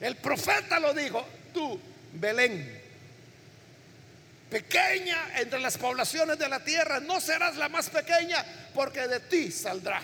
El 0.00 0.16
profeta 0.16 0.78
lo 0.78 0.92
dijo, 0.92 1.24
tú 1.52 1.80
Belén, 2.12 2.82
pequeña 4.50 5.40
entre 5.40 5.58
las 5.60 5.78
poblaciones 5.78 6.38
de 6.38 6.48
la 6.48 6.62
tierra, 6.62 7.00
no 7.00 7.20
serás 7.20 7.56
la 7.56 7.68
más 7.68 7.90
pequeña, 7.90 8.44
porque 8.74 9.08
de 9.08 9.20
ti 9.20 9.50
saldrá 9.50 10.00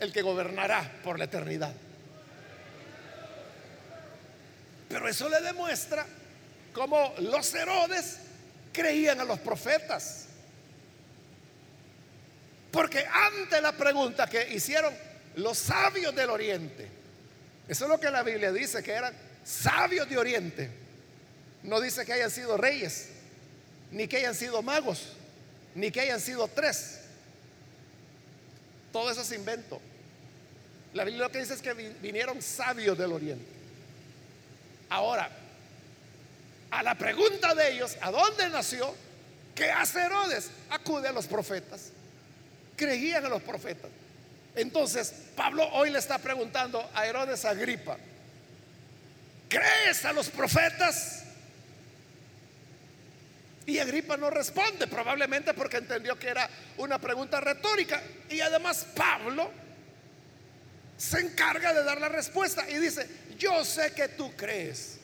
el 0.00 0.12
que 0.12 0.22
gobernará 0.22 1.00
por 1.04 1.18
la 1.18 1.26
eternidad. 1.26 1.72
Pero 4.88 5.08
eso 5.08 5.28
le 5.28 5.40
demuestra 5.40 6.04
cómo 6.72 7.14
los 7.18 7.54
Herodes 7.54 8.18
creían 8.72 9.20
a 9.20 9.24
los 9.24 9.38
profetas. 9.38 10.26
Porque 12.72 13.06
ante 13.06 13.60
la 13.60 13.72
pregunta 13.72 14.26
que 14.26 14.52
hicieron 14.54 14.92
los 15.36 15.58
sabios 15.58 16.14
del 16.14 16.30
oriente, 16.30 16.88
eso 17.68 17.84
es 17.84 17.90
lo 17.90 18.00
que 18.00 18.10
la 18.10 18.22
Biblia 18.22 18.52
dice, 18.52 18.82
que 18.82 18.92
eran 18.92 19.14
sabios 19.44 20.08
de 20.08 20.18
Oriente. 20.18 20.70
No 21.62 21.80
dice 21.80 22.04
que 22.04 22.12
hayan 22.12 22.30
sido 22.30 22.56
reyes, 22.56 23.08
ni 23.90 24.08
que 24.08 24.18
hayan 24.18 24.34
sido 24.34 24.62
magos, 24.62 25.12
ni 25.74 25.90
que 25.90 26.00
hayan 26.00 26.20
sido 26.20 26.48
tres. 26.48 27.00
Todo 28.92 29.10
eso 29.10 29.22
es 29.22 29.32
invento. 29.32 29.80
La 30.92 31.04
Biblia 31.04 31.24
lo 31.24 31.32
que 31.32 31.38
dice 31.38 31.54
es 31.54 31.62
que 31.62 31.72
vinieron 31.72 32.42
sabios 32.42 32.98
del 32.98 33.12
Oriente. 33.12 33.46
Ahora, 34.90 35.30
a 36.70 36.82
la 36.82 36.94
pregunta 36.96 37.54
de 37.54 37.72
ellos, 37.72 37.96
¿a 38.00 38.10
dónde 38.10 38.48
nació? 38.50 38.94
¿Qué 39.54 39.70
hace 39.70 40.00
Herodes? 40.00 40.50
Acude 40.68 41.08
a 41.08 41.12
los 41.12 41.26
profetas. 41.26 41.90
Creían 42.76 43.24
a 43.24 43.28
los 43.28 43.42
profetas. 43.42 43.90
Entonces, 44.54 45.12
Pablo 45.34 45.66
hoy 45.72 45.90
le 45.90 45.98
está 45.98 46.18
preguntando 46.18 46.90
a 46.94 47.06
Herodes 47.06 47.44
Agripa, 47.44 47.96
¿crees 49.48 50.04
a 50.04 50.12
los 50.12 50.28
profetas? 50.28 51.24
Y 53.64 53.78
Agripa 53.78 54.16
no 54.16 54.28
responde, 54.28 54.86
probablemente 54.86 55.54
porque 55.54 55.76
entendió 55.78 56.18
que 56.18 56.28
era 56.28 56.48
una 56.78 56.98
pregunta 56.98 57.40
retórica. 57.40 58.02
Y 58.28 58.40
además 58.40 58.86
Pablo 58.94 59.50
se 60.98 61.20
encarga 61.20 61.72
de 61.72 61.84
dar 61.84 62.00
la 62.00 62.08
respuesta 62.08 62.68
y 62.68 62.78
dice, 62.78 63.08
yo 63.38 63.64
sé 63.64 63.92
que 63.92 64.08
tú 64.08 64.32
crees. 64.36 64.98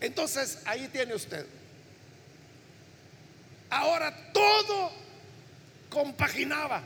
Entonces 0.00 0.58
ahí 0.64 0.88
tiene 0.88 1.14
usted. 1.14 1.46
Ahora 3.70 4.32
todo 4.32 4.92
compaginaba. 5.88 6.82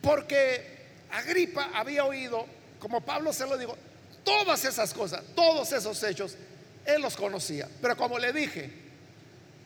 Porque 0.00 0.82
Agripa 1.10 1.70
había 1.74 2.04
oído, 2.04 2.46
como 2.80 3.00
Pablo 3.00 3.32
se 3.32 3.46
lo 3.46 3.56
dijo, 3.56 3.76
todas 4.24 4.64
esas 4.64 4.92
cosas, 4.92 5.22
todos 5.34 5.72
esos 5.72 6.02
hechos, 6.02 6.36
él 6.84 7.00
los 7.00 7.16
conocía. 7.16 7.68
Pero 7.80 7.96
como 7.96 8.18
le 8.18 8.32
dije, 8.32 8.70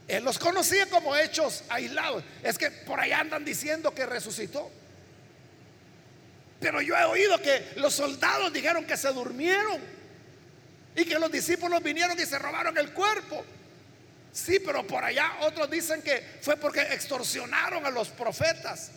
él 0.09 0.25
los 0.25 0.39
conocía 0.39 0.87
como 0.91 1.17
hechos 1.17 1.65
aislados. 1.69 2.23
Es 2.43 2.59
que 2.59 2.71
por 2.71 3.01
ahí 3.01 3.13
andan 3.13 3.45
diciendo 3.45 3.95
que 3.95 4.05
resucitó. 4.05 4.71
Pero 6.61 6.81
yo 6.81 6.97
he 6.97 7.05
oído 7.05 7.41
que 7.41 7.73
los 7.77 7.95
soldados 7.95 8.53
dijeron 8.53 8.85
que 8.85 8.97
se 8.97 9.13
durmieron 9.13 9.81
y 10.97 11.05
que 11.05 11.19
los 11.19 11.31
discípulos 11.31 11.83
vinieron 11.83 12.19
y 12.19 12.25
se 12.25 12.39
robaron 12.39 12.77
el 12.79 12.93
cuerpo. 12.93 13.45
Sí, 14.33 14.59
pero 14.61 14.87
por 14.87 15.05
allá 15.05 15.39
otros 15.41 15.71
dicen 15.71 16.03
que 16.03 16.39
fue 16.41 16.57
porque 16.57 16.81
extorsionaron 16.81 17.85
a 17.85 17.91
los 17.91 18.09
profetas. 18.09 18.91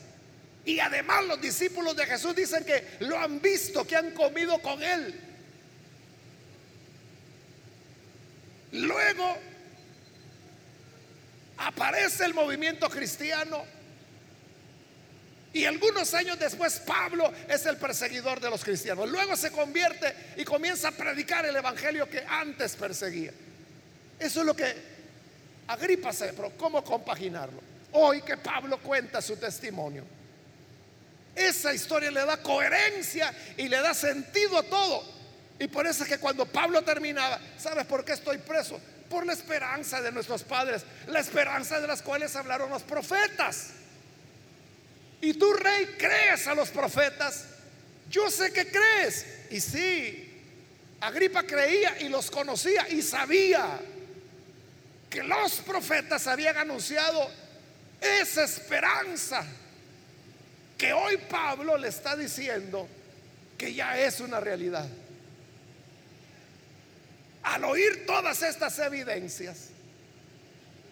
Y 0.65 0.79
además 0.79 1.25
los 1.25 1.41
discípulos 1.41 1.95
de 1.95 2.05
Jesús 2.05 2.35
dicen 2.35 2.63
que 2.63 2.97
lo 2.99 3.17
han 3.17 3.41
visto, 3.41 3.85
que 3.85 3.95
han 3.95 4.11
comido 4.11 4.61
con 4.61 4.81
él. 4.81 5.19
Luego 8.71 9.37
aparece 11.57 12.25
el 12.25 12.33
movimiento 12.33 12.89
cristiano 12.89 13.78
y 15.53 15.65
algunos 15.65 16.13
años 16.13 16.37
después 16.37 16.79
Pablo 16.79 17.31
es 17.47 17.65
el 17.65 17.77
perseguidor 17.77 18.39
de 18.39 18.49
los 18.49 18.63
cristianos. 18.63 19.09
Luego 19.09 19.35
se 19.35 19.51
convierte 19.51 20.13
y 20.37 20.43
comienza 20.43 20.89
a 20.89 20.91
predicar 20.91 21.45
el 21.45 21.55
evangelio 21.55 22.09
que 22.09 22.23
antes 22.27 22.75
perseguía. 22.75 23.31
Eso 24.19 24.39
es 24.41 24.45
lo 24.45 24.55
que 24.55 24.75
Agripa 25.67 26.13
se, 26.13 26.33
pero 26.33 26.51
¿cómo 26.57 26.83
compaginarlo? 26.83 27.61
Hoy 27.93 28.21
que 28.21 28.37
Pablo 28.37 28.79
cuenta 28.79 29.21
su 29.21 29.37
testimonio 29.37 30.19
esa 31.39 31.73
historia 31.73 32.11
le 32.11 32.25
da 32.25 32.37
coherencia 32.37 33.33
y 33.57 33.67
le 33.67 33.79
da 33.79 33.93
sentido 33.93 34.57
a 34.57 34.63
todo. 34.63 35.03
Y 35.59 35.67
por 35.67 35.87
eso 35.87 36.03
es 36.03 36.09
que 36.09 36.17
cuando 36.17 36.45
Pablo 36.45 36.81
terminaba, 36.83 37.39
¿sabes 37.57 37.85
por 37.85 38.03
qué 38.05 38.13
estoy 38.13 38.37
preso? 38.37 38.79
Por 39.09 39.25
la 39.25 39.33
esperanza 39.33 40.01
de 40.01 40.11
nuestros 40.11 40.43
padres, 40.43 40.83
la 41.07 41.19
esperanza 41.19 41.79
de 41.79 41.87
las 41.87 42.01
cuales 42.01 42.35
hablaron 42.35 42.69
los 42.69 42.83
profetas. 42.83 43.71
Y 45.21 45.33
tú, 45.33 45.51
rey, 45.53 45.95
crees 45.97 46.47
a 46.47 46.55
los 46.55 46.69
profetas. 46.69 47.45
Yo 48.09 48.29
sé 48.29 48.51
que 48.51 48.67
crees. 48.67 49.25
Y 49.51 49.59
sí, 49.59 50.29
Agripa 51.01 51.43
creía 51.43 51.99
y 52.01 52.09
los 52.09 52.29
conocía 52.29 52.87
y 52.89 53.01
sabía 53.01 53.79
que 55.09 55.23
los 55.23 55.53
profetas 55.61 56.27
habían 56.27 56.57
anunciado 56.57 57.29
esa 57.99 58.43
esperanza 58.43 59.45
que 60.77 60.93
hoy 60.93 61.17
Pablo 61.17 61.77
le 61.77 61.89
está 61.89 62.15
diciendo 62.15 62.87
que 63.57 63.73
ya 63.73 63.99
es 63.99 64.21
una 64.21 64.39
realidad. 64.39 64.87
Al 67.43 67.63
oír 67.65 68.05
todas 68.05 68.41
estas 68.41 68.77
evidencias, 68.79 69.69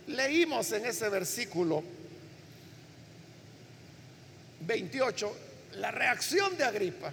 leímos 0.07 0.71
en 0.71 0.85
ese 0.85 1.07
versículo 1.09 1.83
28 4.67 5.37
la 5.75 5.91
reacción 5.91 6.57
de 6.57 6.63
Agripa. 6.63 7.11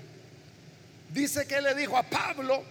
Dice 1.10 1.46
que 1.46 1.60
le 1.60 1.74
dijo 1.74 1.96
a 1.96 2.02
Pablo, 2.02 2.62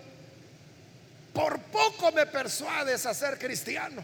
por 1.33 1.59
poco 1.59 2.11
me 2.11 2.25
persuades 2.25 3.05
a 3.05 3.13
ser 3.13 3.39
cristiano. 3.39 4.03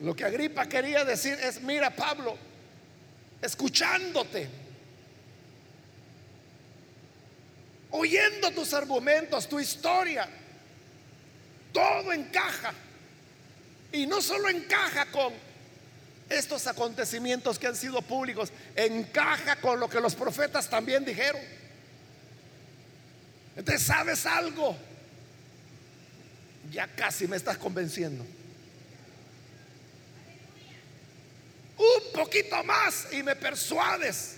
Lo 0.00 0.14
que 0.14 0.24
Agripa 0.24 0.66
quería 0.66 1.04
decir 1.04 1.38
es, 1.42 1.60
mira 1.62 1.90
Pablo, 1.90 2.36
escuchándote, 3.40 4.48
oyendo 7.90 8.50
tus 8.52 8.74
argumentos, 8.74 9.48
tu 9.48 9.58
historia. 9.58 10.28
Todo 11.72 12.12
encaja. 12.12 12.72
Y 13.92 14.06
no 14.06 14.20
solo 14.20 14.48
encaja 14.48 15.06
con 15.06 15.32
estos 16.28 16.66
acontecimientos 16.66 17.58
que 17.58 17.66
han 17.66 17.76
sido 17.76 18.02
públicos, 18.02 18.52
encaja 18.76 19.56
con 19.56 19.80
lo 19.80 19.88
que 19.88 20.00
los 20.00 20.14
profetas 20.14 20.68
también 20.68 21.04
dijeron. 21.04 21.40
Entonces, 23.56 23.86
¿sabes 23.86 24.26
algo? 24.26 24.76
Ya 26.70 26.86
casi 26.86 27.26
me 27.26 27.36
estás 27.36 27.56
convenciendo. 27.56 28.24
Un 31.78 32.12
poquito 32.12 32.62
más 32.64 33.08
y 33.12 33.22
me 33.22 33.36
persuades 33.36 34.36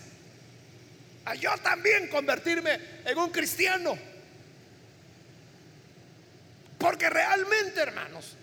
a 1.24 1.34
yo 1.34 1.50
también 1.58 2.08
convertirme 2.08 2.78
en 3.04 3.18
un 3.18 3.30
cristiano. 3.30 3.98
Porque 6.78 7.10
realmente, 7.10 7.80
hermanos, 7.80 8.36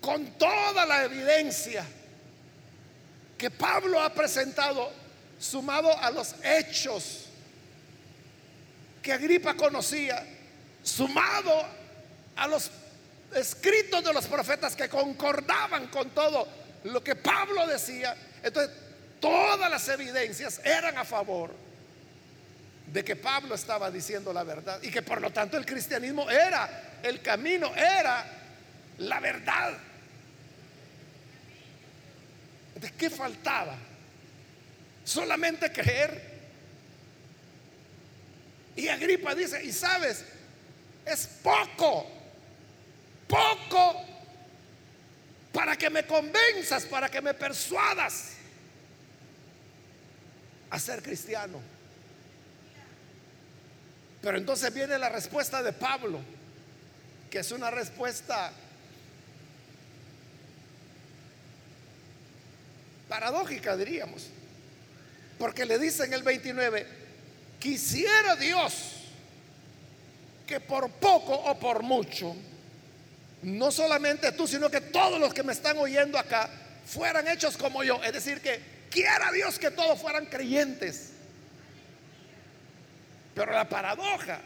con 0.00 0.26
toda 0.38 0.86
la 0.86 1.04
evidencia 1.04 1.84
que 3.36 3.50
Pablo 3.50 4.00
ha 4.00 4.12
presentado, 4.12 4.90
sumado 5.38 5.96
a 5.98 6.10
los 6.10 6.34
hechos 6.42 7.26
que 9.02 9.12
Agripa 9.12 9.54
conocía, 9.54 10.26
sumado 10.82 11.64
a 12.36 12.46
los 12.46 12.70
escritos 13.34 14.04
de 14.04 14.12
los 14.12 14.26
profetas 14.26 14.76
que 14.76 14.88
concordaban 14.88 15.88
con 15.88 16.10
todo 16.10 16.46
lo 16.84 17.02
que 17.02 17.14
Pablo 17.16 17.66
decía, 17.66 18.16
entonces 18.42 18.74
todas 19.20 19.70
las 19.70 19.88
evidencias 19.88 20.60
eran 20.64 20.98
a 20.98 21.04
favor 21.04 21.54
de 22.92 23.04
que 23.04 23.16
Pablo 23.16 23.54
estaba 23.54 23.90
diciendo 23.90 24.32
la 24.32 24.42
verdad 24.42 24.82
y 24.82 24.90
que 24.90 25.02
por 25.02 25.20
lo 25.20 25.30
tanto 25.30 25.56
el 25.56 25.64
cristianismo 25.64 26.28
era 26.28 26.98
el 27.02 27.22
camino, 27.22 27.74
era 27.74 28.26
la 28.98 29.20
verdad. 29.20 29.78
¿De 32.80 32.90
qué 32.92 33.10
faltaba? 33.10 33.76
Solamente 35.04 35.70
creer. 35.70 36.30
Y 38.76 38.88
Agripa 38.88 39.34
dice, 39.34 39.62
y 39.62 39.72
sabes, 39.72 40.24
es 41.04 41.26
poco, 41.42 42.06
poco 43.28 44.06
para 45.52 45.76
que 45.76 45.90
me 45.90 46.06
convenzas, 46.06 46.84
para 46.84 47.08
que 47.08 47.20
me 47.20 47.34
persuadas 47.34 48.36
a 50.70 50.78
ser 50.78 51.02
cristiano. 51.02 51.60
Pero 54.22 54.38
entonces 54.38 54.72
viene 54.72 54.98
la 54.98 55.08
respuesta 55.08 55.62
de 55.62 55.72
Pablo, 55.72 56.20
que 57.30 57.40
es 57.40 57.50
una 57.50 57.70
respuesta 57.70 58.52
paradójica, 63.10 63.76
diríamos. 63.76 64.28
Porque 65.36 65.66
le 65.66 65.78
dice 65.78 66.04
en 66.04 66.14
el 66.14 66.22
29, 66.22 66.86
quisiera 67.58 68.36
Dios 68.36 68.72
que 70.46 70.60
por 70.60 70.88
poco 70.92 71.34
o 71.34 71.58
por 71.58 71.82
mucho, 71.82 72.34
no 73.42 73.70
solamente 73.70 74.32
tú, 74.32 74.46
sino 74.46 74.70
que 74.70 74.80
todos 74.80 75.18
los 75.18 75.34
que 75.34 75.42
me 75.42 75.52
están 75.52 75.76
oyendo 75.78 76.18
acá 76.18 76.48
fueran 76.86 77.26
hechos 77.26 77.56
como 77.56 77.82
yo. 77.82 78.02
Es 78.02 78.12
decir, 78.12 78.40
que 78.40 78.60
quiera 78.90 79.32
Dios 79.32 79.58
que 79.58 79.70
todos 79.70 80.00
fueran 80.00 80.26
creyentes. 80.26 81.10
Pero 83.34 83.52
la 83.52 83.68
paradoja 83.68 84.40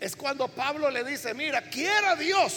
es 0.00 0.14
cuando 0.14 0.46
Pablo 0.46 0.90
le 0.90 1.02
dice, 1.02 1.34
mira, 1.34 1.62
quiera 1.62 2.14
Dios 2.14 2.52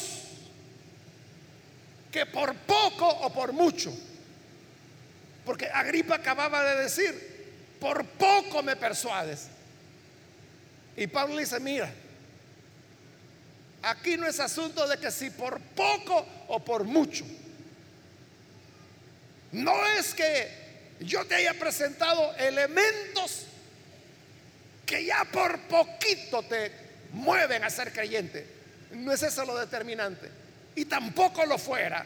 que 2.12 2.26
por 2.26 2.54
poco 2.54 3.08
o 3.08 3.32
por 3.32 3.54
mucho, 3.54 3.92
porque 5.46 5.68
Agripa 5.68 6.16
acababa 6.16 6.64
de 6.64 6.84
decir, 6.84 7.76
por 7.80 8.06
poco 8.06 8.62
me 8.62 8.76
persuades. 8.76 9.48
Y 10.96 11.08
Pablo 11.08 11.38
dice, 11.38 11.60
mira, 11.60 11.92
aquí 13.82 14.18
no 14.18 14.28
es 14.28 14.40
asunto 14.40 14.88
de 14.88 14.98
que 14.98 15.10
si 15.12 15.30
por 15.32 15.60
poco 15.60 16.26
o 16.48 16.60
por 16.64 16.84
mucho. 16.84 17.26
No 19.52 19.88
es 19.98 20.14
que 20.14 20.62
yo 21.00 21.26
te 21.26 21.36
haya 21.36 21.54
presentado 21.56 22.36
elementos 22.36 23.48
que 24.86 25.04
ya 25.06 25.26
por 25.26 25.60
poquito 25.62 26.44
te 26.44 26.72
mueven 27.14 27.64
a 27.64 27.70
ser 27.70 27.92
creyente. 27.92 28.46
No 28.92 29.12
es 29.12 29.24
eso 29.24 29.44
lo 29.46 29.58
determinante. 29.58 30.30
Y 30.76 30.86
tampoco 30.86 31.46
lo 31.46 31.58
fuera 31.58 32.06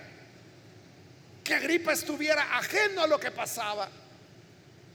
que 1.45 1.53
Agripa 1.53 1.93
estuviera 1.93 2.57
ajeno 2.57 3.03
a 3.03 3.07
lo 3.07 3.19
que 3.19 3.29
pasaba. 3.29 3.87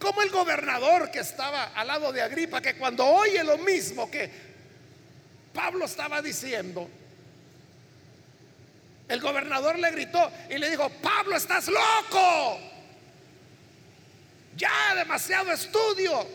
Como 0.01 0.21
el 0.21 0.31
gobernador 0.31 1.11
que 1.11 1.21
estaba 1.21 1.67
al 1.77 1.87
lado 1.87 2.13
de 2.13 2.21
Agripa, 2.21 2.61
que 2.61 2.75
cuando 2.75 3.07
oye 3.07 3.45
lo 3.45 3.57
mismo 3.59 4.11
que 4.11 4.29
Pablo 5.55 5.85
estaba 5.85 6.21
diciendo, 6.21 6.91
el 9.09 9.21
gobernador 9.21 9.79
le 9.79 9.93
gritó 9.93 10.31
y 10.49 10.59
le 10.59 10.71
dijo, 10.71 10.91
Pablo, 11.01 11.37
estás 11.37 11.69
loco. 11.69 12.59
Ya 14.57 14.95
demasiado 14.97 15.53
estudio 15.53 16.27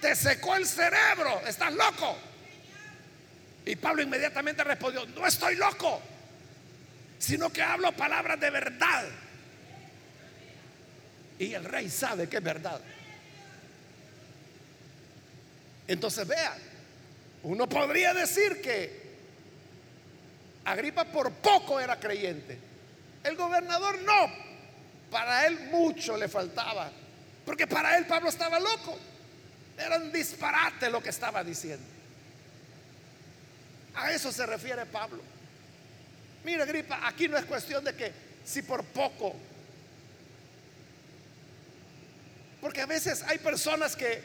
te 0.00 0.14
secó 0.14 0.54
el 0.54 0.66
cerebro, 0.66 1.42
estás 1.46 1.72
loco. 1.72 2.16
Y 3.66 3.74
Pablo 3.74 4.02
inmediatamente 4.02 4.62
respondió, 4.62 5.06
no 5.06 5.26
estoy 5.26 5.56
loco, 5.56 6.00
sino 7.22 7.52
que 7.52 7.62
hablo 7.62 7.92
palabras 7.92 8.40
de 8.40 8.50
verdad. 8.50 9.04
Y 11.38 11.54
el 11.54 11.64
rey 11.64 11.88
sabe 11.88 12.28
que 12.28 12.38
es 12.38 12.42
verdad. 12.42 12.80
Entonces 15.86 16.26
vea, 16.26 16.56
uno 17.44 17.68
podría 17.68 18.12
decir 18.12 18.60
que 18.60 19.02
Agripa 20.64 21.04
por 21.04 21.30
poco 21.30 21.78
era 21.78 22.00
creyente. 22.00 22.58
El 23.22 23.36
gobernador 23.36 24.00
no, 24.00 24.28
para 25.08 25.46
él 25.46 25.68
mucho 25.70 26.16
le 26.16 26.26
faltaba, 26.26 26.90
porque 27.46 27.68
para 27.68 27.98
él 27.98 28.06
Pablo 28.06 28.30
estaba 28.30 28.58
loco. 28.58 28.98
Era 29.78 29.98
un 29.98 30.10
disparate 30.10 30.90
lo 30.90 31.00
que 31.00 31.10
estaba 31.10 31.44
diciendo. 31.44 31.86
A 33.94 34.10
eso 34.10 34.32
se 34.32 34.44
refiere 34.44 34.86
Pablo. 34.86 35.31
Mira, 36.44 36.64
Gripa, 36.64 37.06
aquí 37.06 37.28
no 37.28 37.36
es 37.36 37.44
cuestión 37.44 37.84
de 37.84 37.94
que 37.94 38.12
si 38.44 38.62
por 38.62 38.84
poco. 38.84 39.34
Porque 42.60 42.80
a 42.80 42.86
veces 42.86 43.22
hay 43.22 43.38
personas 43.38 43.96
que 43.96 44.22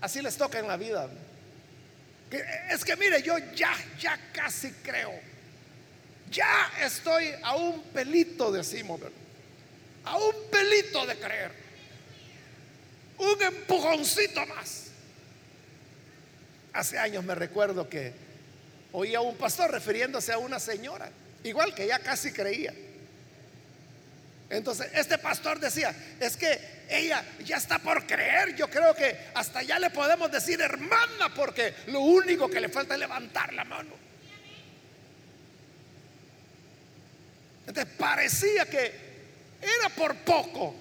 así 0.00 0.20
les 0.20 0.36
toca 0.36 0.58
en 0.58 0.68
la 0.68 0.76
vida. 0.76 1.08
Es 2.70 2.84
que 2.84 2.96
mire, 2.96 3.22
yo 3.22 3.36
ya, 3.54 3.74
ya 4.00 4.18
casi 4.32 4.70
creo. 4.82 5.12
Ya 6.30 6.72
estoy 6.80 7.30
a 7.42 7.56
un 7.56 7.82
pelito, 7.84 8.50
decimos, 8.50 9.00
a 10.04 10.16
un 10.16 10.34
pelito 10.50 11.06
de 11.06 11.16
creer 11.18 11.62
un 13.22 13.42
empujoncito 13.42 14.44
más. 14.46 14.88
Hace 16.72 16.98
años 16.98 17.24
me 17.24 17.34
recuerdo 17.34 17.88
que 17.88 18.12
oía 18.92 19.18
a 19.18 19.22
un 19.22 19.36
pastor 19.36 19.70
refiriéndose 19.70 20.32
a 20.32 20.38
una 20.38 20.58
señora, 20.58 21.10
igual 21.44 21.74
que 21.74 21.86
ya 21.86 21.98
casi 21.98 22.32
creía. 22.32 22.74
Entonces, 24.50 24.90
este 24.94 25.16
pastor 25.18 25.58
decía, 25.58 25.94
es 26.20 26.36
que 26.36 26.82
ella 26.90 27.24
ya 27.44 27.56
está 27.56 27.78
por 27.78 28.06
creer, 28.06 28.54
yo 28.54 28.68
creo 28.68 28.94
que 28.94 29.16
hasta 29.34 29.62
ya 29.62 29.78
le 29.78 29.90
podemos 29.90 30.30
decir 30.30 30.60
hermana, 30.60 31.32
porque 31.34 31.74
lo 31.86 32.00
único 32.00 32.50
que 32.50 32.60
le 32.60 32.68
falta 32.68 32.94
es 32.94 33.00
levantar 33.00 33.52
la 33.54 33.64
mano. 33.64 34.02
Entonces 37.66 37.94
parecía 37.96 38.66
que 38.66 38.92
era 39.62 39.88
por 39.96 40.16
poco 40.16 40.74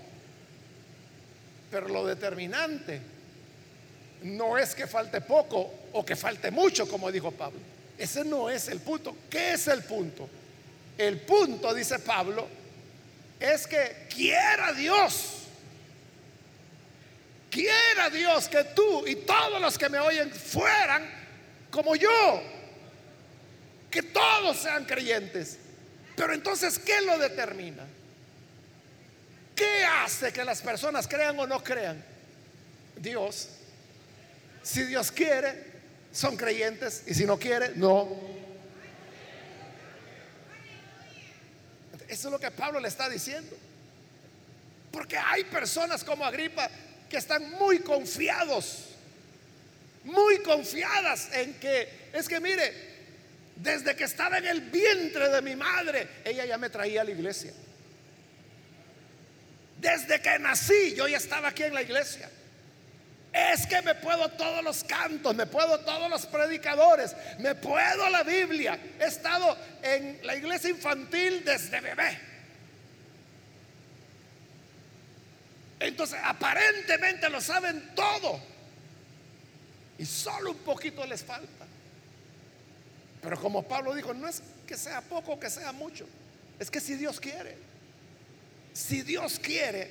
pero 1.72 1.88
lo 1.88 2.06
determinante 2.06 3.00
no 4.24 4.58
es 4.58 4.76
que 4.76 4.86
falte 4.86 5.22
poco 5.22 5.74
o 5.94 6.06
que 6.06 6.16
falte 6.16 6.52
mucho, 6.52 6.88
como 6.88 7.12
dijo 7.12 7.32
Pablo. 7.32 7.60
Ese 8.02 8.26
no 8.26 8.50
es 8.50 8.68
el 8.68 8.80
punto. 8.80 9.16
¿Qué 9.30 9.54
es 9.54 9.68
el 9.68 9.84
punto? 9.84 10.28
El 10.98 11.20
punto, 11.20 11.72
dice 11.72 12.00
Pablo, 12.00 12.48
es 13.40 13.68
que 13.68 14.08
quiera 14.12 14.74
Dios, 14.74 15.44
quiera 17.52 18.10
Dios 18.10 18.48
que 18.48 18.64
tú 18.64 19.06
y 19.06 19.18
todos 19.18 19.62
los 19.62 19.78
que 19.78 19.88
me 19.88 20.00
oyen 20.00 20.32
fueran 20.32 21.08
como 21.70 21.96
yo, 21.96 22.42
que 23.92 24.02
todos 24.02 24.58
sean 24.58 24.86
creyentes. 24.86 25.60
Pero 26.16 26.34
entonces, 26.34 26.80
¿qué 26.80 27.02
lo 27.02 27.20
determina? 27.20 27.84
¿Qué 29.56 29.86
hace 29.86 30.34
que 30.34 30.44
las 30.44 30.60
personas 30.64 31.08
crean 31.08 31.40
o 31.40 31.46
no 31.46 31.64
crean? 31.64 32.04
Dios. 32.96 33.50
Si 34.64 34.82
Dios 34.86 35.12
quiere, 35.12 35.71
son 36.12 36.36
creyentes 36.36 37.04
y 37.08 37.14
si 37.14 37.26
no 37.26 37.38
quiere, 37.38 37.74
no. 37.76 38.10
Eso 42.08 42.28
es 42.28 42.32
lo 42.32 42.40
que 42.40 42.52
Pablo 42.52 42.80
le 42.80 42.90
está 42.90 43.08
diciendo. 43.10 43.56
Porque 44.92 45.18
hay 45.18 45.46
personas 45.46 46.04
como 46.04 46.26
Agripa 46.26 46.70
que 47.10 47.18
están 47.18 47.52
muy 47.52 47.80
confiados, 47.80 48.90
muy 50.04 50.40
confiadas 50.40 51.30
en 51.34 51.54
que, 51.56 52.10
es 52.12 52.28
que 52.28 52.42
mire, 52.42 52.92
desde 53.56 53.96
que 53.96 54.04
estaba 54.04 54.38
en 54.40 54.48
el 54.48 54.62
vientre 54.62 55.30
de 55.30 55.42
mi 55.42 55.56
madre, 55.56 56.08
ella 56.26 56.46
ya 56.46 56.58
me 56.58 56.70
traía 56.70 57.02
a 57.02 57.04
la 57.06 57.12
iglesia. 57.12 57.54
Desde 59.80 60.22
que 60.22 60.38
nací, 60.40 60.94
yo 60.96 61.08
ya 61.08 61.18
estaba 61.18 61.50
aquí 61.50 61.64
en 61.64 61.74
la 61.74 61.82
iglesia. 61.82 62.30
Es 63.34 63.66
que 63.66 63.82
me 63.82 63.96
puedo 63.96 64.28
todos 64.30 64.62
los 64.64 64.84
cantos, 64.84 65.34
me 65.34 65.46
puedo 65.46 65.80
todos 65.80 66.10
los 66.10 66.26
predicadores, 66.26 67.16
me 67.40 67.56
puedo 67.56 68.10
la 68.10 68.24
Biblia. 68.24 68.78
He 69.00 69.06
estado 69.06 69.58
en 69.82 70.20
la 70.24 70.36
iglesia 70.36 70.70
infantil 70.70 71.44
desde 71.46 71.80
bebé. 71.80 72.20
Entonces, 75.80 76.20
aparentemente 76.22 77.30
lo 77.30 77.40
saben 77.40 77.92
todo. 77.96 78.40
Y 79.98 80.06
solo 80.06 80.52
un 80.52 80.58
poquito 80.58 81.06
les 81.06 81.24
falta. 81.24 81.66
Pero 83.22 83.40
como 83.40 83.64
Pablo 83.64 83.94
dijo, 83.96 84.14
no 84.14 84.28
es 84.28 84.42
que 84.68 84.76
sea 84.76 85.02
poco 85.02 85.34
o 85.34 85.40
que 85.40 85.50
sea 85.50 85.72
mucho. 85.72 86.06
Es 86.60 86.70
que 86.70 86.82
si 86.82 86.96
Dios 86.96 87.20
quiere, 87.20 87.58
si 88.74 89.04
Dios 89.04 89.40
quiere, 89.40 89.90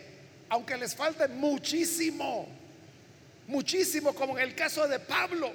aunque 0.48 0.76
les 0.76 0.94
falte 0.94 1.26
muchísimo, 1.28 2.59
muchísimo, 3.50 4.14
como 4.14 4.38
en 4.38 4.48
el 4.48 4.54
caso 4.54 4.88
de 4.88 4.98
Pablo, 4.98 5.52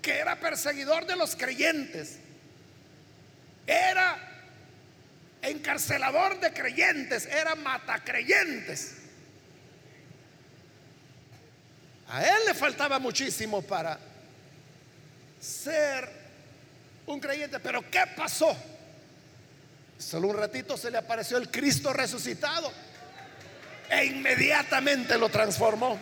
que 0.00 0.16
era 0.18 0.38
perseguidor 0.40 1.06
de 1.06 1.16
los 1.16 1.36
creyentes, 1.36 2.18
era 3.66 4.16
encarcelador 5.42 6.40
de 6.40 6.52
creyentes, 6.52 7.26
era 7.26 7.54
matacreyentes. 7.54 8.96
A 12.08 12.24
él 12.24 12.44
le 12.46 12.54
faltaba 12.54 12.98
muchísimo 12.98 13.62
para 13.62 13.98
ser 15.40 16.10
un 17.06 17.20
creyente. 17.20 17.60
Pero 17.60 17.88
¿qué 17.90 18.02
pasó? 18.16 18.56
Solo 19.98 20.28
un 20.28 20.36
ratito 20.36 20.76
se 20.76 20.90
le 20.90 20.98
apareció 20.98 21.36
el 21.36 21.50
Cristo 21.50 21.92
resucitado 21.92 22.72
e 23.88 24.06
inmediatamente 24.06 25.18
lo 25.18 25.28
transformó. 25.28 25.98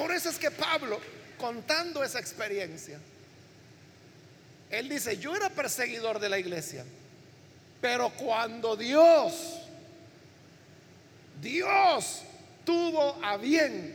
Por 0.00 0.12
eso 0.12 0.30
es 0.30 0.38
que 0.38 0.50
Pablo, 0.50 0.98
contando 1.36 2.02
esa 2.02 2.18
experiencia, 2.18 2.98
él 4.70 4.88
dice, 4.88 5.18
yo 5.18 5.36
era 5.36 5.50
perseguidor 5.50 6.18
de 6.18 6.30
la 6.30 6.38
iglesia, 6.38 6.86
pero 7.82 8.08
cuando 8.08 8.76
Dios, 8.76 9.60
Dios 11.42 12.22
tuvo 12.64 13.22
a 13.22 13.36
bien 13.36 13.94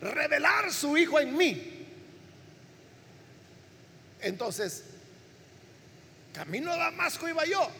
revelar 0.00 0.72
su 0.72 0.98
Hijo 0.98 1.20
en 1.20 1.36
mí, 1.36 1.86
entonces, 4.22 4.82
camino 6.34 6.72
a 6.72 6.76
Damasco 6.76 7.28
iba 7.28 7.44
yo. 7.44 7.70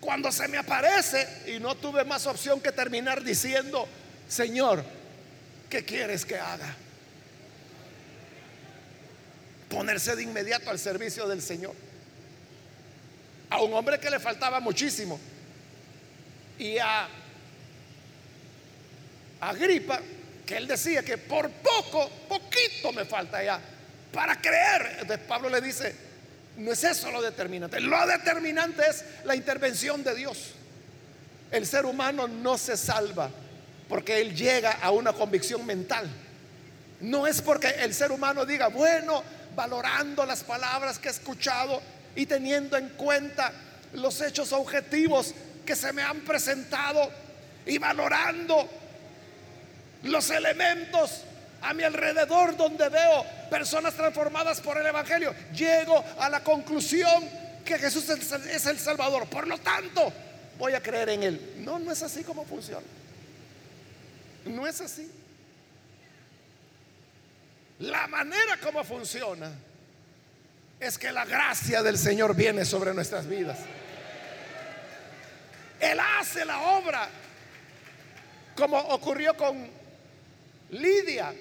Cuando 0.00 0.32
se 0.32 0.48
me 0.48 0.56
aparece 0.56 1.52
y 1.54 1.60
no 1.60 1.74
tuve 1.74 2.02
más 2.04 2.26
opción 2.26 2.62
que 2.62 2.72
terminar 2.72 3.22
diciendo, 3.22 3.86
Señor, 4.26 4.82
¿qué 5.68 5.84
quieres 5.84 6.24
que 6.24 6.38
haga? 6.38 6.78
Ponerse 9.74 10.14
de 10.14 10.22
inmediato 10.22 10.70
al 10.70 10.78
servicio 10.78 11.26
del 11.26 11.42
Señor 11.42 11.74
a 13.50 13.60
un 13.62 13.72
hombre 13.74 13.98
que 13.98 14.10
le 14.10 14.18
faltaba 14.18 14.60
muchísimo. 14.60 15.18
Y 16.58 16.78
a 16.78 17.08
Agripa, 19.40 20.00
que 20.46 20.56
él 20.56 20.66
decía 20.66 21.02
que 21.02 21.18
por 21.18 21.50
poco, 21.50 22.08
poquito 22.28 22.92
me 22.92 23.04
falta 23.04 23.42
ya 23.42 23.60
para 24.12 24.40
creer. 24.40 24.98
Entonces 25.00 25.26
Pablo 25.26 25.48
le 25.48 25.60
dice, 25.60 25.94
no 26.56 26.72
es 26.72 26.84
eso 26.84 27.10
lo 27.10 27.20
determinante. 27.20 27.80
Lo 27.80 28.06
determinante 28.06 28.82
es 28.88 29.04
la 29.24 29.34
intervención 29.34 30.02
de 30.02 30.14
Dios. 30.14 30.52
El 31.50 31.66
ser 31.66 31.84
humano 31.84 32.26
no 32.26 32.58
se 32.58 32.76
salva 32.76 33.30
porque 33.88 34.20
él 34.20 34.34
llega 34.34 34.72
a 34.72 34.90
una 34.90 35.12
convicción 35.12 35.64
mental. 35.66 36.08
No 37.00 37.26
es 37.26 37.42
porque 37.42 37.68
el 37.68 37.92
ser 37.92 38.12
humano 38.12 38.46
diga, 38.46 38.68
bueno, 38.68 39.22
valorando 39.54 40.24
las 40.26 40.42
palabras 40.42 40.98
que 40.98 41.08
he 41.08 41.10
escuchado, 41.10 41.80
y 42.16 42.26
teniendo 42.26 42.76
en 42.76 42.90
cuenta 42.90 43.52
los 43.92 44.20
hechos 44.20 44.52
objetivos 44.52 45.34
que 45.64 45.76
se 45.76 45.92
me 45.92 46.02
han 46.02 46.20
presentado 46.20 47.10
y 47.66 47.78
valorando 47.78 48.68
los 50.04 50.30
elementos 50.30 51.22
a 51.62 51.72
mi 51.72 51.82
alrededor 51.82 52.56
donde 52.56 52.88
veo 52.88 53.24
personas 53.48 53.94
transformadas 53.94 54.60
por 54.60 54.76
el 54.76 54.86
Evangelio, 54.86 55.34
llego 55.54 56.04
a 56.18 56.28
la 56.28 56.44
conclusión 56.44 57.28
que 57.64 57.78
Jesús 57.78 58.08
es 58.10 58.66
el 58.66 58.78
Salvador. 58.78 59.26
Por 59.26 59.46
lo 59.48 59.56
tanto, 59.58 60.12
voy 60.58 60.74
a 60.74 60.82
creer 60.82 61.08
en 61.08 61.22
Él. 61.22 61.54
No, 61.58 61.78
no 61.78 61.90
es 61.90 62.02
así 62.02 62.22
como 62.22 62.44
funciona. 62.44 62.86
No 64.44 64.66
es 64.66 64.80
así. 64.82 65.10
La 67.80 68.06
manera 68.06 68.58
como 68.58 68.84
funciona 68.84 69.50
es 70.78 70.98
que 70.98 71.10
la 71.10 71.24
gracia 71.24 71.82
del 71.82 71.98
Señor 71.98 72.34
viene 72.36 72.64
sobre 72.64 72.94
nuestras 72.94 73.26
vidas. 73.26 73.58
Él 75.80 75.98
hace 75.98 76.44
la 76.44 76.60
obra 76.78 77.08
como 78.56 78.78
ocurrió 78.78 79.36
con 79.36 79.68
Lidia, 80.70 81.34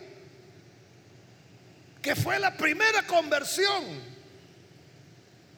que 2.01 2.15
fue 2.15 2.39
la 2.39 2.55
primera 2.55 3.03
conversión 3.03 3.83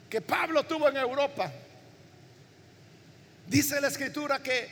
que 0.09 0.21
Pablo 0.21 0.65
tuvo 0.65 0.89
en 0.89 0.97
Europa. 0.97 1.51
Dice 3.47 3.79
la 3.79 3.87
escritura 3.87 4.41
que 4.43 4.67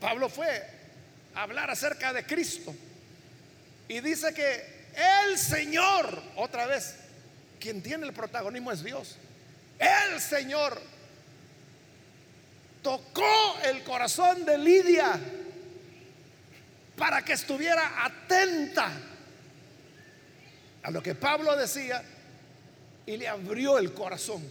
Pablo 0.00 0.28
fue 0.28 0.78
a 1.34 1.42
hablar 1.42 1.70
acerca 1.70 2.12
de 2.12 2.24
Cristo 2.24 2.74
y 3.88 4.00
dice 4.00 4.34
que 4.34 4.77
el 4.98 5.38
Señor, 5.38 6.22
otra 6.34 6.66
vez, 6.66 6.96
quien 7.60 7.82
tiene 7.82 8.04
el 8.06 8.12
protagonismo 8.12 8.72
es 8.72 8.82
Dios. 8.82 9.16
El 9.78 10.20
Señor 10.20 10.80
tocó 12.82 13.58
el 13.64 13.84
corazón 13.84 14.44
de 14.44 14.58
Lidia 14.58 15.20
para 16.96 17.24
que 17.24 17.34
estuviera 17.34 18.04
atenta 18.04 18.90
a 20.82 20.90
lo 20.90 21.00
que 21.00 21.14
Pablo 21.14 21.56
decía 21.56 22.02
y 23.06 23.16
le 23.16 23.28
abrió 23.28 23.78
el 23.78 23.92
corazón. 23.92 24.42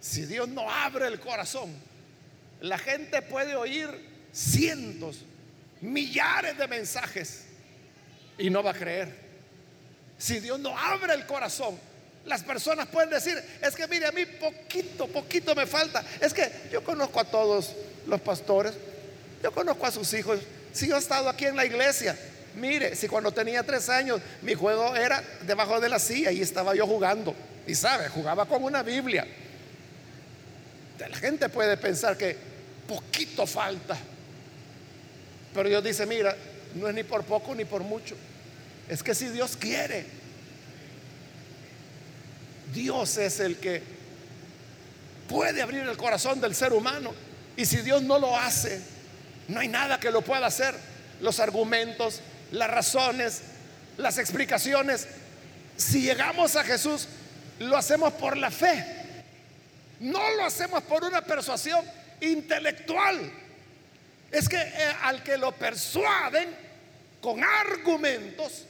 Si 0.00 0.26
Dios 0.26 0.48
no 0.48 0.68
abre 0.68 1.06
el 1.06 1.20
corazón, 1.20 1.72
la 2.60 2.78
gente 2.78 3.22
puede 3.22 3.54
oír 3.54 3.88
cientos, 4.32 5.20
millares 5.80 6.58
de 6.58 6.66
mensajes 6.66 7.47
y 8.38 8.50
no 8.50 8.62
va 8.62 8.70
a 8.70 8.74
creer. 8.74 9.12
Si 10.16 10.40
Dios 10.40 10.58
no 10.58 10.76
abre 10.76 11.14
el 11.14 11.26
corazón, 11.26 11.78
las 12.24 12.42
personas 12.42 12.86
pueden 12.88 13.10
decir, 13.10 13.42
es 13.62 13.74
que 13.74 13.86
mire, 13.86 14.06
a 14.06 14.12
mí 14.12 14.26
poquito, 14.26 15.06
poquito 15.06 15.54
me 15.54 15.66
falta. 15.66 16.04
Es 16.20 16.32
que 16.32 16.50
yo 16.70 16.82
conozco 16.84 17.20
a 17.20 17.24
todos 17.24 17.74
los 18.06 18.20
pastores, 18.20 18.74
yo 19.42 19.52
conozco 19.52 19.86
a 19.86 19.90
sus 19.90 20.12
hijos. 20.14 20.40
Si 20.72 20.88
yo 20.88 20.96
he 20.96 20.98
estado 20.98 21.28
aquí 21.28 21.46
en 21.46 21.56
la 21.56 21.64
iglesia, 21.64 22.16
mire, 22.56 22.94
si 22.94 23.08
cuando 23.08 23.32
tenía 23.32 23.62
tres 23.62 23.88
años 23.88 24.20
mi 24.42 24.54
juego 24.54 24.94
era 24.94 25.22
debajo 25.42 25.80
de 25.80 25.88
la 25.88 25.98
silla 25.98 26.30
y 26.30 26.42
estaba 26.42 26.74
yo 26.74 26.86
jugando. 26.86 27.34
Y 27.66 27.74
sabe, 27.74 28.08
jugaba 28.08 28.46
con 28.46 28.62
una 28.62 28.82
Biblia. 28.82 29.26
La 30.98 31.16
gente 31.16 31.48
puede 31.48 31.76
pensar 31.76 32.16
que 32.16 32.36
poquito 32.86 33.46
falta. 33.46 33.96
Pero 35.54 35.68
Dios 35.68 35.84
dice, 35.84 36.06
mira, 36.06 36.36
no 36.74 36.88
es 36.88 36.94
ni 36.94 37.04
por 37.04 37.24
poco 37.24 37.54
ni 37.54 37.64
por 37.64 37.82
mucho. 37.82 38.16
Es 38.88 39.02
que 39.02 39.14
si 39.14 39.28
Dios 39.28 39.56
quiere, 39.56 40.06
Dios 42.72 43.16
es 43.18 43.40
el 43.40 43.56
que 43.58 43.82
puede 45.28 45.62
abrir 45.62 45.82
el 45.82 45.96
corazón 45.96 46.40
del 46.40 46.54
ser 46.54 46.72
humano. 46.72 47.12
Y 47.56 47.66
si 47.66 47.78
Dios 47.78 48.02
no 48.02 48.18
lo 48.18 48.36
hace, 48.36 48.80
no 49.48 49.60
hay 49.60 49.68
nada 49.68 50.00
que 50.00 50.10
lo 50.10 50.22
pueda 50.22 50.46
hacer. 50.46 50.74
Los 51.20 51.40
argumentos, 51.40 52.20
las 52.52 52.70
razones, 52.70 53.42
las 53.96 54.18
explicaciones. 54.18 55.06
Si 55.76 56.02
llegamos 56.02 56.56
a 56.56 56.64
Jesús, 56.64 57.08
lo 57.58 57.76
hacemos 57.76 58.12
por 58.14 58.36
la 58.36 58.50
fe. 58.50 58.84
No 60.00 60.30
lo 60.36 60.44
hacemos 60.44 60.82
por 60.84 61.04
una 61.04 61.20
persuasión 61.22 61.84
intelectual. 62.20 63.30
Es 64.30 64.48
que 64.48 64.56
eh, 64.56 64.92
al 65.02 65.22
que 65.22 65.36
lo 65.36 65.52
persuaden 65.52 66.54
con 67.20 67.42
argumentos, 67.42 68.64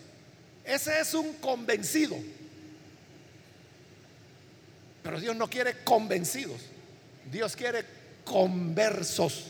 ese 0.68 1.00
es 1.00 1.14
un 1.14 1.32
convencido. 1.34 2.14
Pero 5.02 5.18
Dios 5.18 5.34
no 5.34 5.48
quiere 5.48 5.82
convencidos, 5.82 6.60
Dios 7.30 7.56
quiere 7.56 7.84
conversos. 8.24 9.46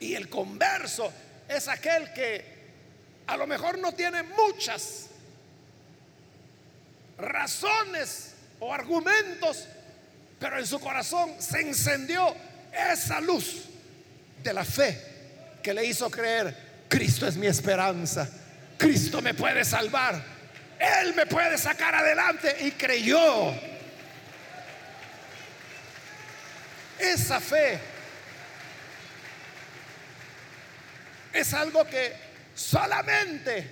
Y 0.00 0.14
el 0.14 0.30
converso 0.30 1.12
es 1.46 1.68
aquel 1.68 2.12
que 2.14 2.44
a 3.26 3.36
lo 3.36 3.46
mejor 3.46 3.78
no 3.78 3.92
tiene 3.92 4.22
muchas 4.22 5.08
razones 7.18 8.32
o 8.60 8.72
argumentos, 8.72 9.66
pero 10.38 10.58
en 10.58 10.66
su 10.66 10.80
corazón 10.80 11.34
se 11.38 11.60
encendió 11.60 12.34
esa 12.72 13.20
luz 13.20 13.64
de 14.42 14.52
la 14.54 14.64
fe 14.64 14.98
que 15.62 15.74
le 15.74 15.84
hizo 15.84 16.10
creer, 16.10 16.84
Cristo 16.88 17.26
es 17.26 17.36
mi 17.36 17.46
esperanza, 17.46 18.30
Cristo 18.84 19.22
me 19.22 19.32
puede 19.32 19.64
salvar, 19.64 20.22
Él 20.78 21.14
me 21.14 21.24
puede 21.24 21.56
sacar 21.56 21.94
adelante 21.94 22.54
y 22.60 22.72
creyó. 22.72 23.50
Esa 26.98 27.40
fe 27.40 27.78
es 31.32 31.54
algo 31.54 31.86
que 31.86 32.12
solamente 32.54 33.70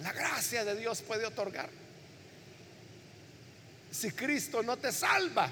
la 0.00 0.12
gracia 0.12 0.62
de 0.62 0.76
Dios 0.76 1.00
puede 1.00 1.24
otorgar. 1.24 1.70
Si 3.90 4.10
Cristo 4.10 4.62
no 4.62 4.76
te 4.76 4.92
salva, 4.92 5.48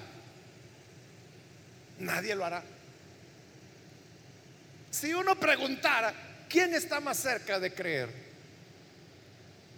nadie 1.98 2.34
lo 2.34 2.44
hará. 2.44 2.62
Si 4.90 5.14
uno 5.14 5.34
preguntara, 5.40 6.12
¿quién 6.46 6.74
está 6.74 7.00
más 7.00 7.16
cerca 7.16 7.58
de 7.58 7.72
creer? 7.72 8.33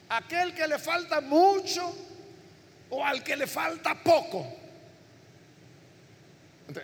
¿Aquel 0.09 0.55
que 0.55 0.67
le 0.69 0.79
falta 0.79 1.21
mucho 1.21 1.95
o 2.91 3.05
al 3.05 3.23
que 3.25 3.37
le 3.37 3.47
falta 3.47 3.95
poco? 3.95 4.67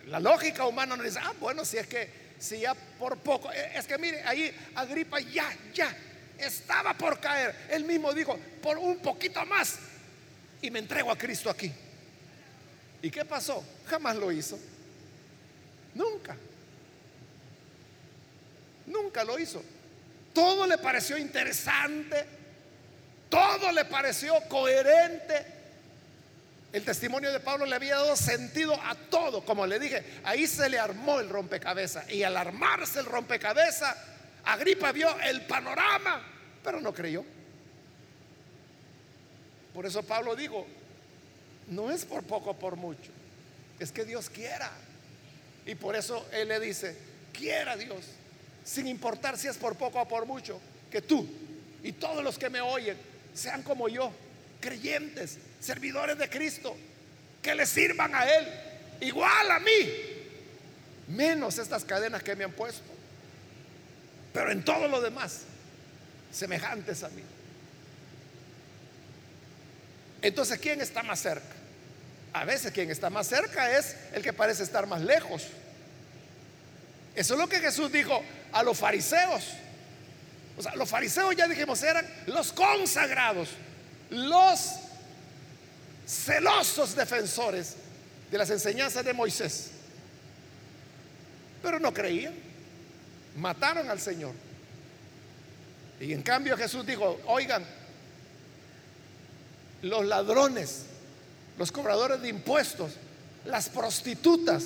la 0.06 0.20
lógica 0.20 0.64
humana 0.66 0.96
nos 0.96 1.06
dice, 1.06 1.18
ah, 1.22 1.32
bueno, 1.40 1.64
si 1.64 1.76
es 1.76 1.86
que, 1.86 2.08
si 2.38 2.60
ya 2.60 2.74
por 2.74 3.18
poco, 3.18 3.50
eh, 3.52 3.72
es 3.74 3.86
que 3.86 3.98
mire, 3.98 4.22
ahí 4.22 4.54
Agripa 4.74 5.20
ya, 5.20 5.52
ya, 5.74 5.94
estaba 6.38 6.94
por 6.94 7.20
caer. 7.20 7.66
Él 7.70 7.84
mismo 7.84 8.12
dijo, 8.12 8.38
por 8.62 8.78
un 8.78 8.98
poquito 8.98 9.44
más, 9.44 9.78
y 10.60 10.70
me 10.70 10.78
entrego 10.78 11.10
a 11.10 11.18
Cristo 11.18 11.50
aquí. 11.50 11.72
¿Y 13.02 13.10
qué 13.10 13.24
pasó? 13.24 13.64
Jamás 13.86 14.16
lo 14.16 14.30
hizo. 14.30 14.58
Nunca. 15.94 16.36
Nunca 18.86 19.24
lo 19.24 19.38
hizo. 19.38 19.62
Todo 20.32 20.66
le 20.66 20.78
pareció 20.78 21.18
interesante, 21.18 22.24
todo 23.32 23.72
le 23.72 23.86
pareció 23.86 24.34
coherente. 24.46 25.46
El 26.70 26.84
testimonio 26.84 27.32
de 27.32 27.40
Pablo 27.40 27.64
le 27.64 27.74
había 27.74 27.96
dado 27.96 28.14
sentido 28.14 28.74
a 28.74 28.94
todo, 28.94 29.42
como 29.42 29.66
le 29.66 29.78
dije, 29.78 30.04
ahí 30.22 30.46
se 30.46 30.68
le 30.68 30.78
armó 30.78 31.18
el 31.18 31.30
rompecabezas 31.30 32.10
y 32.10 32.24
al 32.24 32.36
armarse 32.36 33.00
el 33.00 33.06
rompecabezas, 33.06 33.96
Agripa 34.44 34.92
vio 34.92 35.18
el 35.20 35.46
panorama, 35.46 36.22
pero 36.62 36.78
no 36.80 36.92
creyó. 36.92 37.24
Por 39.72 39.86
eso 39.86 40.02
Pablo 40.02 40.36
dijo, 40.36 40.66
no 41.68 41.90
es 41.90 42.04
por 42.04 42.24
poco, 42.24 42.52
por 42.54 42.76
mucho, 42.76 43.10
es 43.78 43.92
que 43.92 44.04
Dios 44.04 44.28
quiera. 44.28 44.70
Y 45.64 45.74
por 45.74 45.96
eso 45.96 46.26
él 46.32 46.48
le 46.48 46.60
dice, 46.60 46.98
quiera 47.32 47.76
Dios 47.76 48.04
sin 48.62 48.86
importar 48.86 49.38
si 49.38 49.48
es 49.48 49.56
por 49.56 49.76
poco 49.76 50.02
o 50.02 50.06
por 50.06 50.26
mucho, 50.26 50.60
que 50.90 51.00
tú 51.00 51.26
y 51.82 51.92
todos 51.92 52.22
los 52.22 52.38
que 52.38 52.50
me 52.50 52.60
oyen 52.60 53.11
sean 53.34 53.62
como 53.62 53.88
yo, 53.88 54.12
creyentes, 54.60 55.38
servidores 55.60 56.18
de 56.18 56.28
Cristo, 56.28 56.76
que 57.40 57.54
le 57.54 57.66
sirvan 57.66 58.14
a 58.14 58.24
Él, 58.24 58.46
igual 59.00 59.50
a 59.50 59.58
mí, 59.58 59.90
menos 61.08 61.58
estas 61.58 61.84
cadenas 61.84 62.22
que 62.22 62.36
me 62.36 62.44
han 62.44 62.52
puesto, 62.52 62.90
pero 64.32 64.50
en 64.50 64.64
todo 64.64 64.88
lo 64.88 65.00
demás, 65.00 65.42
semejantes 66.32 67.02
a 67.02 67.08
mí. 67.10 67.22
Entonces, 70.22 70.58
¿quién 70.58 70.80
está 70.80 71.02
más 71.02 71.20
cerca? 71.20 71.54
A 72.32 72.44
veces 72.44 72.72
quien 72.72 72.90
está 72.90 73.10
más 73.10 73.26
cerca 73.26 73.76
es 73.76 73.96
el 74.12 74.22
que 74.22 74.32
parece 74.32 74.62
estar 74.62 74.86
más 74.86 75.02
lejos. 75.02 75.48
Eso 77.14 77.34
es 77.34 77.40
lo 77.40 77.48
que 77.48 77.58
Jesús 77.58 77.92
dijo 77.92 78.22
a 78.52 78.62
los 78.62 78.78
fariseos. 78.78 79.44
O 80.56 80.62
sea, 80.62 80.74
los 80.76 80.88
fariseos 80.88 81.34
ya 81.36 81.48
dijimos 81.48 81.82
eran 81.82 82.06
los 82.26 82.52
consagrados, 82.52 83.48
los 84.10 84.60
celosos 86.06 86.94
defensores 86.94 87.76
de 88.30 88.38
las 88.38 88.50
enseñanzas 88.50 89.04
de 89.04 89.12
Moisés. 89.12 89.70
Pero 91.62 91.78
no 91.78 91.92
creían. 91.92 92.34
Mataron 93.36 93.88
al 93.88 94.00
Señor. 94.00 94.34
Y 96.00 96.12
en 96.12 96.22
cambio 96.22 96.56
Jesús 96.56 96.84
dijo, 96.84 97.20
oigan, 97.26 97.64
los 99.82 100.04
ladrones, 100.04 100.86
los 101.58 101.70
cobradores 101.70 102.20
de 102.20 102.28
impuestos, 102.28 102.92
las 103.44 103.68
prostitutas, 103.68 104.64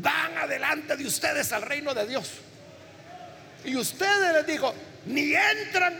van 0.00 0.38
adelante 0.38 0.96
de 0.96 1.06
ustedes 1.06 1.52
al 1.52 1.62
reino 1.62 1.94
de 1.94 2.06
Dios. 2.06 2.30
Y 3.64 3.76
ustedes 3.76 4.32
les 4.34 4.46
digo, 4.46 4.74
ni 5.06 5.34
entran 5.34 5.94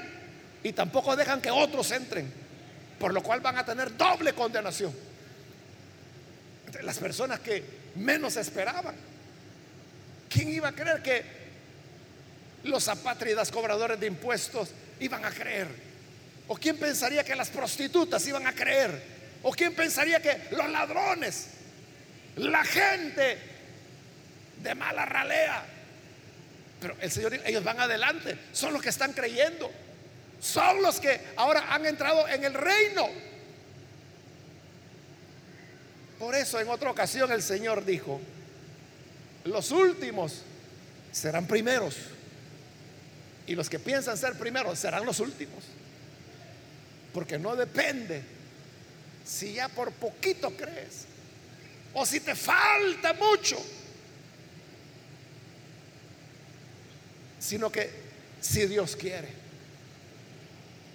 y 0.63 0.73
tampoco 0.73 1.17
dejan 1.17 1.41
que 1.41 1.51
otros 1.51 1.91
entren, 1.91 2.33
por 2.99 3.13
lo 3.13 3.23
cual 3.23 3.41
van 3.41 3.59
a 3.59 3.65
tener 3.65 3.97
doble 3.97 4.33
condenación. 4.33 4.95
Las 6.83 6.99
personas 6.99 7.41
que 7.41 7.65
menos 7.97 8.37
esperaban. 8.37 8.95
¿Quién 10.29 10.49
iba 10.51 10.69
a 10.69 10.73
creer 10.73 11.03
que 11.03 11.23
los 12.65 12.89
apátridas 12.89 13.51
cobradores 13.51 14.01
de 14.01 14.07
impuestos 14.07 14.71
iban 15.01 15.25
a 15.25 15.31
creer? 15.31 15.69
¿O 16.49 16.57
quién 16.57 16.79
pensaría 16.79 17.25
que 17.25 17.37
las 17.37 17.51
prostitutas 17.51 18.27
iban 18.27 18.47
a 18.47 18.53
creer? 18.53 19.03
¿O 19.43 19.53
quién 19.53 19.75
pensaría 19.75 20.21
que 20.21 20.49
los 20.53 20.69
ladrones, 20.71 21.49
la 22.37 22.65
gente 22.65 23.39
de 24.63 24.75
mala 24.75 25.05
ralea, 25.05 25.65
pero 26.83 26.97
el 27.01 27.11
Señor, 27.11 27.35
ellos 27.45 27.63
van 27.63 27.81
adelante, 27.81 28.37
son 28.53 28.73
los 28.73 28.83
que 28.83 28.89
están 28.89 29.13
creyendo, 29.13 29.71
son 30.41 30.83
los 30.83 30.99
que 31.01 31.21
ahora 31.37 31.73
han 31.73 31.87
entrado 31.87 32.27
en 32.29 32.45
el 32.45 32.53
reino. 32.53 33.09
Por 36.19 36.35
eso 36.35 36.61
en 36.61 36.69
otra 36.69 36.91
ocasión 36.91 37.31
el 37.33 37.43
Señor 37.43 37.85
dijo, 37.85 38.21
los 39.45 39.71
últimos 39.71 40.43
serán 41.13 41.47
primeros 41.47 41.97
y 43.47 43.55
los 43.55 43.69
que 43.69 43.79
piensan 43.79 44.17
ser 44.17 44.35
primeros 44.35 44.79
serán 44.79 45.05
los 45.07 45.21
últimos. 45.21 45.65
Porque 47.13 47.39
no 47.39 47.55
depende 47.55 48.23
si 49.25 49.55
ya 49.55 49.69
por 49.69 49.93
poquito 49.93 50.51
crees 50.51 51.07
o 51.95 52.07
si 52.07 52.21
te 52.21 52.35
falta 52.35 53.13
mucho. 53.15 53.57
Sino 57.43 57.73
que 57.73 57.91
si 58.41 58.67
Dios 58.67 58.95
quiere. 58.95 59.29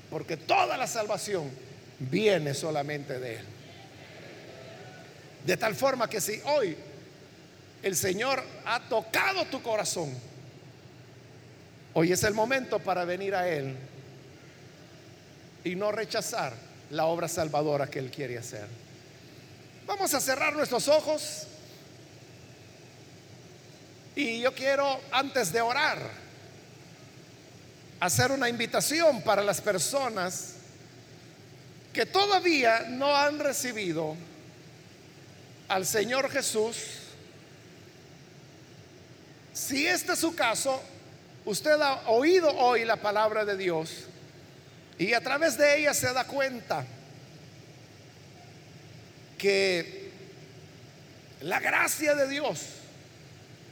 Porque 0.10 0.38
toda 0.38 0.78
la 0.78 0.88
salvación 0.88 1.52
viene 2.00 2.54
solamente 2.54 3.20
de 3.20 3.36
Él. 3.36 3.46
De 5.46 5.58
tal 5.58 5.76
forma 5.76 6.10
que 6.10 6.22
si 6.22 6.40
hoy 6.46 6.76
el 7.84 7.96
Señor 7.96 8.42
ha 8.66 8.80
tocado 8.88 9.46
tu 9.46 9.62
corazón, 9.62 10.14
hoy 11.94 12.14
es 12.14 12.24
el 12.24 12.34
momento 12.34 12.80
para 12.80 13.04
venir 13.04 13.36
a 13.36 13.50
Él 13.50 13.76
y 15.66 15.76
no 15.76 15.92
rechazar 15.92 16.54
la 16.92 17.06
obra 17.06 17.28
salvadora 17.28 17.88
que 17.88 18.00
Él 18.00 18.10
quiere 18.10 18.38
hacer. 18.38 18.68
Vamos 19.86 20.14
a 20.14 20.22
cerrar 20.22 20.56
nuestros 20.56 20.88
ojos 20.88 21.48
y 24.16 24.40
yo 24.40 24.54
quiero, 24.54 25.00
antes 25.12 25.52
de 25.52 25.62
orar, 25.62 26.27
hacer 28.00 28.32
una 28.32 28.50
invitación 28.50 29.22
para 29.22 29.42
las 29.44 29.62
personas 29.62 30.54
que 31.94 32.06
todavía 32.06 32.86
no 32.90 33.16
han 33.16 33.40
recibido 33.40 34.16
al 35.68 35.86
Señor 35.86 36.30
Jesús. 36.30 36.78
Si 39.54 39.88
este 39.88 40.14
es 40.14 40.20
su 40.20 40.36
caso, 40.36 40.82
usted 41.46 41.82
ha 41.82 42.08
oído 42.10 42.56
hoy 42.56 42.86
la 42.86 42.98
palabra 42.98 43.46
de 43.46 43.58
Dios 43.58 44.06
y 45.00 45.14
a 45.14 45.22
través 45.22 45.58
de 45.58 45.80
ella 45.80 45.94
se 45.94 46.14
da 46.14 46.26
cuenta 46.26 46.86
que 49.40 50.12
la 51.42 51.60
gracia 51.60 52.16
de 52.16 52.28
Dios 52.28 52.62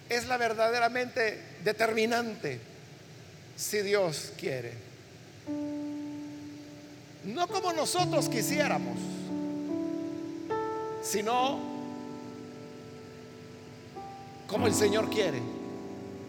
es 0.10 0.26
la 0.26 0.38
verdaderamente 0.38 1.42
determinante 1.64 2.75
si 3.56 3.80
Dios 3.80 4.34
quiere. 4.38 4.74
No 7.26 7.48
como 7.48 7.74
nosotros 7.74 8.30
quisiéramos, 8.30 8.98
sino 11.02 11.60
como 14.48 14.68
el 14.68 14.74
Señor 14.74 15.10
quiere. 15.10 15.42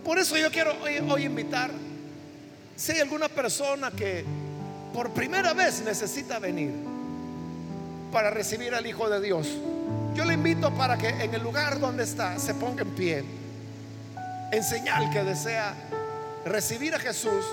Por 0.05 0.18
eso 0.18 0.37
yo 0.37 0.51
quiero 0.51 0.72
hoy, 0.83 1.24
invitar, 1.24 1.70
si 2.77 2.93
hay 2.93 3.01
alguna 3.01 3.29
persona 3.29 3.91
que 3.91 4.24
por 4.95 5.11
primera 5.11 5.53
vez 5.53 5.83
necesita 5.83 6.39
venir 6.39 6.70
para 8.12 8.31
recibir 8.31 8.74
al 8.74 8.87
Hijo 8.87 9.11
de 9.11 9.20
Dios, 9.20 9.49
yo 10.14 10.24
le 10.24 10.35
invito 10.35 10.72
para 10.74 10.97
que 10.97 11.09
en 11.09 11.35
el 11.35 11.43
lugar 11.43 11.81
donde 11.81 12.05
está 12.05 12.39
se 12.39 12.55
ponga 12.55 12.83
en 12.83 12.91
pie, 12.95 13.24
en 14.53 14.62
señal 14.62 15.11
que 15.11 15.22
desea 15.24 15.74
recibir 16.47 16.95
a 16.95 16.99
Jesús 16.99 17.45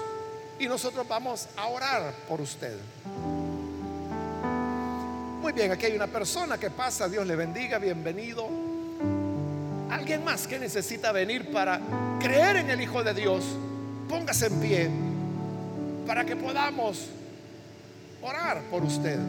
y 0.59 0.67
nosotros 0.67 1.07
vamos 1.07 1.49
a 1.57 1.67
orar 1.67 2.13
por 2.27 2.39
usted. 2.39 2.77
Muy 5.41 5.51
bien, 5.51 5.71
aquí 5.71 5.87
hay 5.87 5.95
una 5.95 6.07
persona 6.07 6.57
que 6.57 6.69
pasa, 6.69 7.09
Dios 7.09 7.25
le 7.27 7.35
bendiga, 7.35 7.79
bienvenido. 7.79 8.47
Alguien 9.89 10.23
más 10.23 10.47
que 10.47 10.59
necesita 10.59 11.11
venir 11.11 11.51
para 11.51 11.81
creer 12.19 12.57
en 12.57 12.69
el 12.69 12.81
Hijo 12.81 13.03
de 13.03 13.13
Dios, 13.13 13.43
póngase 14.07 14.47
en 14.47 14.59
pie 14.61 14.89
para 16.07 16.23
que 16.23 16.35
podamos 16.35 17.07
orar 18.21 18.61
por 18.69 18.83
usted. 18.83 19.19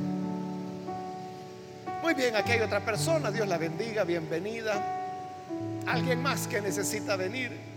Muy 2.02 2.14
bien, 2.14 2.36
aquí 2.36 2.52
hay 2.52 2.60
otra 2.60 2.84
persona, 2.84 3.30
Dios 3.30 3.48
la 3.48 3.56
bendiga, 3.56 4.04
bienvenida. 4.04 5.00
Alguien 5.86 6.22
más 6.22 6.46
que 6.46 6.60
necesita 6.60 7.16
venir 7.16 7.73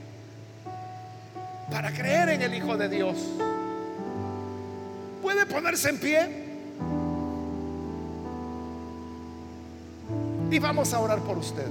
para 1.69 1.91
creer 1.91 2.29
en 2.29 2.41
el 2.41 2.53
Hijo 2.53 2.77
de 2.77 2.89
Dios. 2.89 3.17
¿Puede 5.21 5.45
ponerse 5.45 5.89
en 5.89 5.99
pie? 5.99 6.47
Y 10.49 10.59
vamos 10.59 10.93
a 10.93 10.99
orar 10.99 11.19
por 11.19 11.37
usted. 11.37 11.67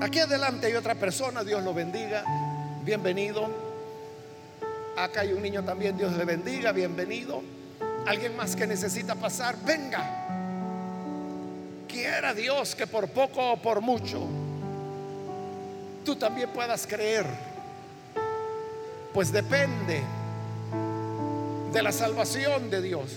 Aquí 0.00 0.18
adelante 0.18 0.66
hay 0.66 0.74
otra 0.74 0.94
persona, 0.94 1.44
Dios 1.44 1.62
lo 1.62 1.74
bendiga, 1.74 2.24
bienvenido. 2.84 3.48
Acá 4.96 5.20
hay 5.20 5.32
un 5.32 5.42
niño 5.42 5.62
también, 5.62 5.96
Dios 5.96 6.16
le 6.16 6.24
bendiga, 6.24 6.72
bienvenido. 6.72 7.42
Alguien 8.06 8.34
más 8.34 8.56
que 8.56 8.66
necesita 8.66 9.14
pasar, 9.14 9.56
venga. 9.64 10.26
Quiera 11.86 12.32
Dios 12.32 12.74
que 12.74 12.86
por 12.86 13.08
poco 13.08 13.52
o 13.52 13.56
por 13.58 13.82
mucho 13.82 14.26
tú 16.04 16.16
también 16.16 16.48
puedas 16.50 16.86
creer. 16.86 17.26
Pues 19.12 19.32
depende 19.32 20.02
de 21.72 21.82
la 21.82 21.92
salvación 21.92 22.70
de 22.70 22.82
Dios. 22.82 23.16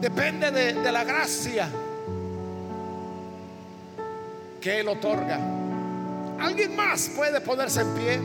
Depende 0.00 0.50
de, 0.52 0.92
la 0.92 1.02
gracia 1.02 1.68
que 4.60 4.80
Él 4.80 4.88
otorga. 4.88 5.38
¿Alguien 6.40 6.76
más 6.76 7.10
puede 7.16 7.40
ponerse 7.40 7.80
en 7.80 7.94
pie? 7.94 8.20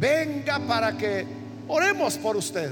Venga 0.00 0.58
para 0.58 0.96
que 0.96 1.24
oremos 1.68 2.18
por 2.18 2.36
usted. 2.36 2.70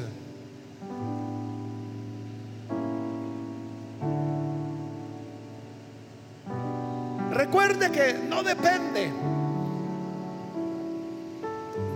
Recuerde 7.30 7.90
que 7.90 8.14
no 8.28 8.42
depende 8.42 9.10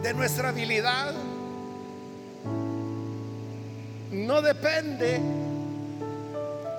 de 0.06 0.14
nuestra 0.14 0.50
habilidad, 0.50 1.12
no 4.12 4.40
depende 4.40 5.20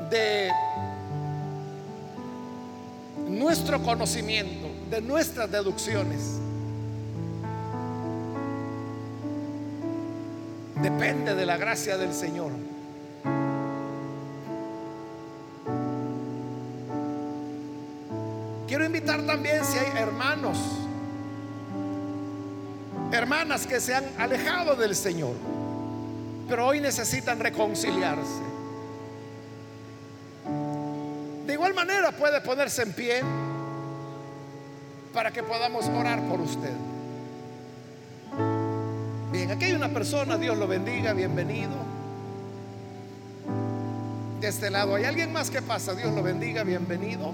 de 0.09 0.49
nuestro 3.28 3.84
conocimiento, 3.84 4.69
de 4.89 5.01
nuestras 5.01 5.51
deducciones. 5.51 6.39
Depende 10.82 11.36
de 11.36 11.45
la 11.45 11.57
gracia 11.57 11.97
del 11.97 12.13
Señor. 12.13 12.53
Quiero 18.69 18.86
invitar 18.86 19.21
también 19.23 19.65
si 19.65 19.78
hay 19.80 20.01
hermanos, 20.01 20.86
hermanas 23.12 23.66
que 23.66 23.80
se 23.80 23.95
han 23.95 24.05
alejado 24.18 24.76
del 24.76 24.95
Señor, 24.95 25.36
pero 26.47 26.68
hoy 26.68 26.80
necesitan 26.80 27.39
reconciliarse. 27.39 28.41
De 31.45 31.53
igual 31.53 31.74
manera 31.74 32.12
puede 32.12 32.41
ponerse 32.41 32.84
en 32.84 32.93
pie 32.93 33.22
para 35.14 35.32
que 35.32 35.41
podamos 35.43 35.88
orar 35.88 36.22
por 36.28 36.41
usted. 36.41 36.74
Bien, 39.32 39.51
aquí 39.51 39.66
hay 39.66 39.74
una 39.74 39.89
persona, 39.89 40.38
Dios 40.38 40.58
lo 40.58 40.68
bendiga, 40.68 41.14
bienvenido. 41.14 41.72
De 44.41 44.47
este 44.47 44.70
lado 44.70 44.95
hay 44.95 45.05
alguien 45.05 45.32
más 45.32 45.49
que 45.49 45.62
pasa, 45.62 45.95
Dios 45.95 46.14
lo 46.14 46.22
bendiga, 46.22 46.64
bienvenido. 46.64 47.34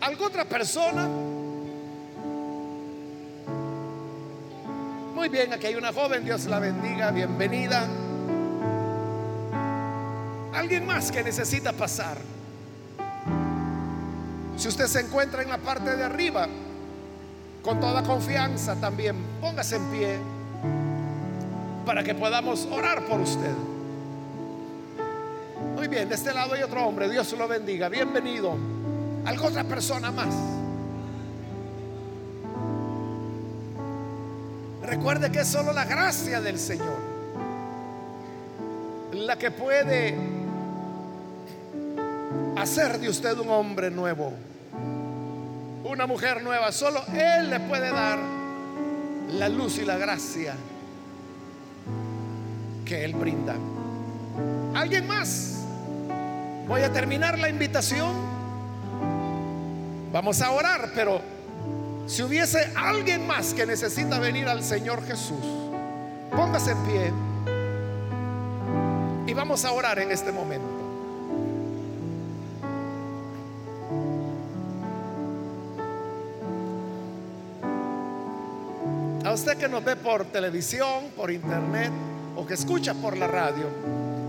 ¿Alguna 0.00 0.26
otra 0.28 0.44
persona? 0.44 1.08
Bien, 5.30 5.52
aquí 5.52 5.66
hay 5.66 5.76
una 5.76 5.92
joven, 5.92 6.24
Dios 6.24 6.44
la 6.46 6.58
bendiga, 6.58 7.10
bienvenida. 7.12 7.86
Alguien 10.52 10.84
más 10.84 11.12
que 11.12 11.22
necesita 11.22 11.72
pasar. 11.72 12.18
Si 14.56 14.68
usted 14.68 14.86
se 14.86 15.00
encuentra 15.00 15.42
en 15.42 15.48
la 15.48 15.58
parte 15.58 15.96
de 15.96 16.02
arriba, 16.02 16.48
con 17.62 17.78
toda 17.78 18.02
confianza 18.02 18.74
también, 18.76 19.16
póngase 19.40 19.76
en 19.76 19.90
pie 19.90 20.18
para 21.86 22.02
que 22.02 22.14
podamos 22.14 22.66
orar 22.70 23.04
por 23.06 23.20
usted. 23.20 23.54
Muy 25.76 25.88
bien, 25.88 26.08
de 26.08 26.16
este 26.16 26.34
lado 26.34 26.54
hay 26.54 26.62
otro 26.62 26.86
hombre, 26.86 27.08
Dios 27.08 27.32
lo 27.32 27.46
bendiga, 27.46 27.88
bienvenido. 27.88 28.56
Algo 29.24 29.46
otra 29.46 29.64
persona 29.64 30.10
más. 30.10 30.59
Recuerde 34.90 35.30
que 35.30 35.40
es 35.40 35.46
solo 35.46 35.72
la 35.72 35.84
gracia 35.84 36.40
del 36.40 36.58
Señor 36.58 36.98
la 39.12 39.36
que 39.38 39.52
puede 39.52 40.16
hacer 42.56 42.98
de 42.98 43.08
usted 43.08 43.38
un 43.38 43.48
hombre 43.48 43.88
nuevo, 43.88 44.32
una 45.84 46.08
mujer 46.08 46.42
nueva. 46.42 46.72
Solo 46.72 47.00
Él 47.14 47.50
le 47.50 47.60
puede 47.60 47.92
dar 47.92 48.18
la 49.28 49.48
luz 49.48 49.78
y 49.78 49.84
la 49.84 49.96
gracia 49.96 50.54
que 52.84 53.04
Él 53.04 53.14
brinda. 53.14 53.54
¿Alguien 54.74 55.06
más? 55.06 55.64
Voy 56.66 56.82
a 56.82 56.92
terminar 56.92 57.38
la 57.38 57.48
invitación. 57.48 58.10
Vamos 60.12 60.42
a 60.42 60.50
orar, 60.50 60.90
pero 60.96 61.20
si 62.06 62.22
hubiese 62.22 62.72
alguien 62.76 63.26
más 63.26 63.54
que 63.54 63.66
necesita 63.66 64.18
venir 64.18 64.48
al 64.48 64.62
Señor 64.64 65.04
Jesús, 65.06 65.44
póngase 66.30 66.72
en 66.72 66.84
pie 66.84 67.12
y 69.26 69.34
vamos 69.34 69.64
a 69.64 69.72
orar 69.72 69.98
en 70.00 70.10
este 70.10 70.32
momento. 70.32 70.80
A 79.24 79.32
usted 79.32 79.56
que 79.56 79.68
nos 79.68 79.84
ve 79.84 79.94
por 79.94 80.24
televisión, 80.24 81.10
por 81.16 81.30
internet 81.30 81.92
o 82.34 82.44
que 82.44 82.54
escucha 82.54 82.94
por 82.94 83.16
la 83.16 83.28
radio, 83.28 83.66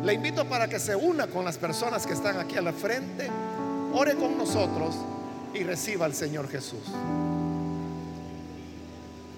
le 0.04 0.14
invito 0.14 0.46
para 0.46 0.68
que 0.68 0.80
se 0.80 0.96
una 0.96 1.26
con 1.26 1.44
las 1.44 1.58
personas 1.58 2.06
que 2.06 2.14
están 2.14 2.40
aquí 2.40 2.58
a 2.58 2.62
la 2.62 2.74
frente, 2.74 3.28
ore 3.94 4.16
con 4.16 4.38
nosotros 4.38 4.96
y 5.56 5.64
reciba 5.64 6.06
al 6.06 6.14
Señor 6.14 6.48
Jesús. 6.50 6.84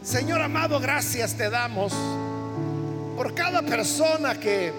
Señor 0.03 0.41
amado, 0.41 0.81
gracias 0.81 1.33
te 1.33 1.49
damos 1.49 1.93
por 3.15 3.33
cada 3.33 3.61
persona 3.61 4.37
que 4.37 4.73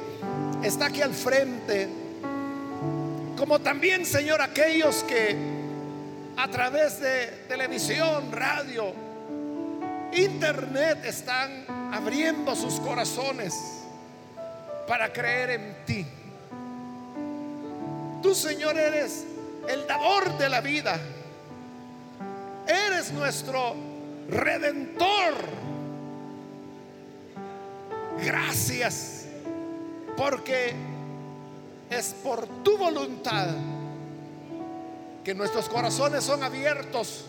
está 0.63 0.87
aquí 0.87 1.01
al 1.01 1.15
frente, 1.15 1.89
como 3.35 3.59
también, 3.59 4.05
Señor, 4.05 4.43
aquellos 4.43 5.03
que 5.05 5.35
a 6.37 6.47
través 6.49 7.01
de 7.01 7.47
televisión, 7.49 8.31
radio, 8.33 8.93
internet 10.13 10.99
están 11.07 11.65
abriendo 11.91 12.55
sus 12.55 12.79
corazones 12.81 13.55
para 14.87 15.11
creer 15.11 15.51
en 15.53 15.77
ti. 15.87 16.07
Tú, 18.23 18.35
Señor, 18.35 18.77
eres 18.77 19.25
el 19.71 19.87
dador 19.87 20.37
de 20.37 20.51
la 20.51 20.61
vida. 20.61 20.99
Eres 22.67 23.11
nuestro 23.11 23.95
redentor. 24.29 25.35
Gracias 28.23 29.27
porque 30.17 30.73
es 31.91 32.15
por 32.23 32.47
tu 32.63 32.79
voluntad 32.79 33.49
que 35.25 35.35
nuestros 35.35 35.69
corazones 35.69 36.25
son 36.25 36.43
abiertos 36.43 37.27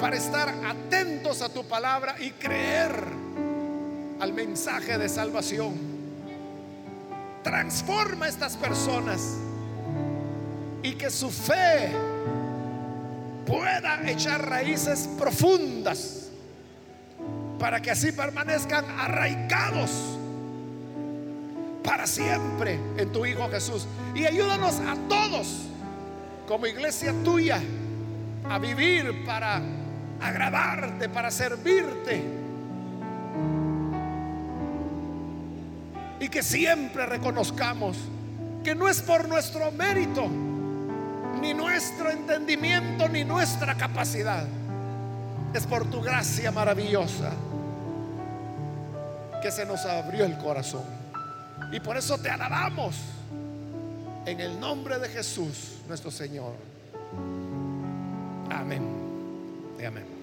para 0.00 0.16
estar 0.16 0.48
atentos 0.64 1.40
a 1.40 1.48
tu 1.48 1.64
palabra 1.64 2.16
y 2.18 2.32
creer 2.32 2.92
al 4.20 4.32
mensaje 4.32 4.98
de 4.98 5.08
salvación. 5.08 5.74
Transforma 7.42 8.26
a 8.26 8.28
estas 8.28 8.56
personas 8.56 9.36
y 10.82 10.92
que 10.94 11.10
su 11.10 11.30
fe 11.30 11.90
pueda 13.46 14.00
echar 14.10 14.48
raíces 14.48 15.08
profundas 15.18 16.30
para 17.58 17.80
que 17.80 17.90
así 17.90 18.12
permanezcan 18.12 18.84
arraigados 18.98 19.90
para 21.82 22.06
siempre 22.06 22.78
en 22.98 23.12
tu 23.12 23.24
Hijo 23.24 23.48
Jesús. 23.48 23.86
Y 24.14 24.26
ayúdanos 24.26 24.80
a 24.80 24.96
todos 25.08 25.68
como 26.46 26.66
iglesia 26.66 27.14
tuya 27.24 27.60
a 28.48 28.58
vivir 28.58 29.24
para 29.24 29.62
agradarte, 30.20 31.08
para 31.08 31.30
servirte. 31.30 32.22
Y 36.18 36.28
que 36.28 36.42
siempre 36.42 37.06
reconozcamos 37.06 37.96
que 38.64 38.74
no 38.74 38.88
es 38.88 39.00
por 39.00 39.28
nuestro 39.28 39.70
mérito, 39.70 40.28
ni 41.40 41.54
nuestro 41.54 42.10
entendimiento, 42.10 43.08
ni 43.08 43.24
nuestra 43.24 43.74
capacidad. 43.74 44.46
Es 45.54 45.66
por 45.66 45.88
tu 45.90 46.00
gracia 46.00 46.50
maravillosa 46.50 47.32
que 49.42 49.50
se 49.50 49.64
nos 49.64 49.84
abrió 49.84 50.24
el 50.24 50.36
corazón. 50.38 50.84
Y 51.72 51.80
por 51.80 51.96
eso 51.96 52.18
te 52.18 52.28
alabamos 52.30 52.96
en 54.26 54.40
el 54.40 54.58
nombre 54.58 54.98
de 54.98 55.08
Jesús, 55.08 55.78
nuestro 55.88 56.10
Señor. 56.10 56.54
Amén. 58.50 58.82
Y 59.80 59.84
amén. 59.84 60.15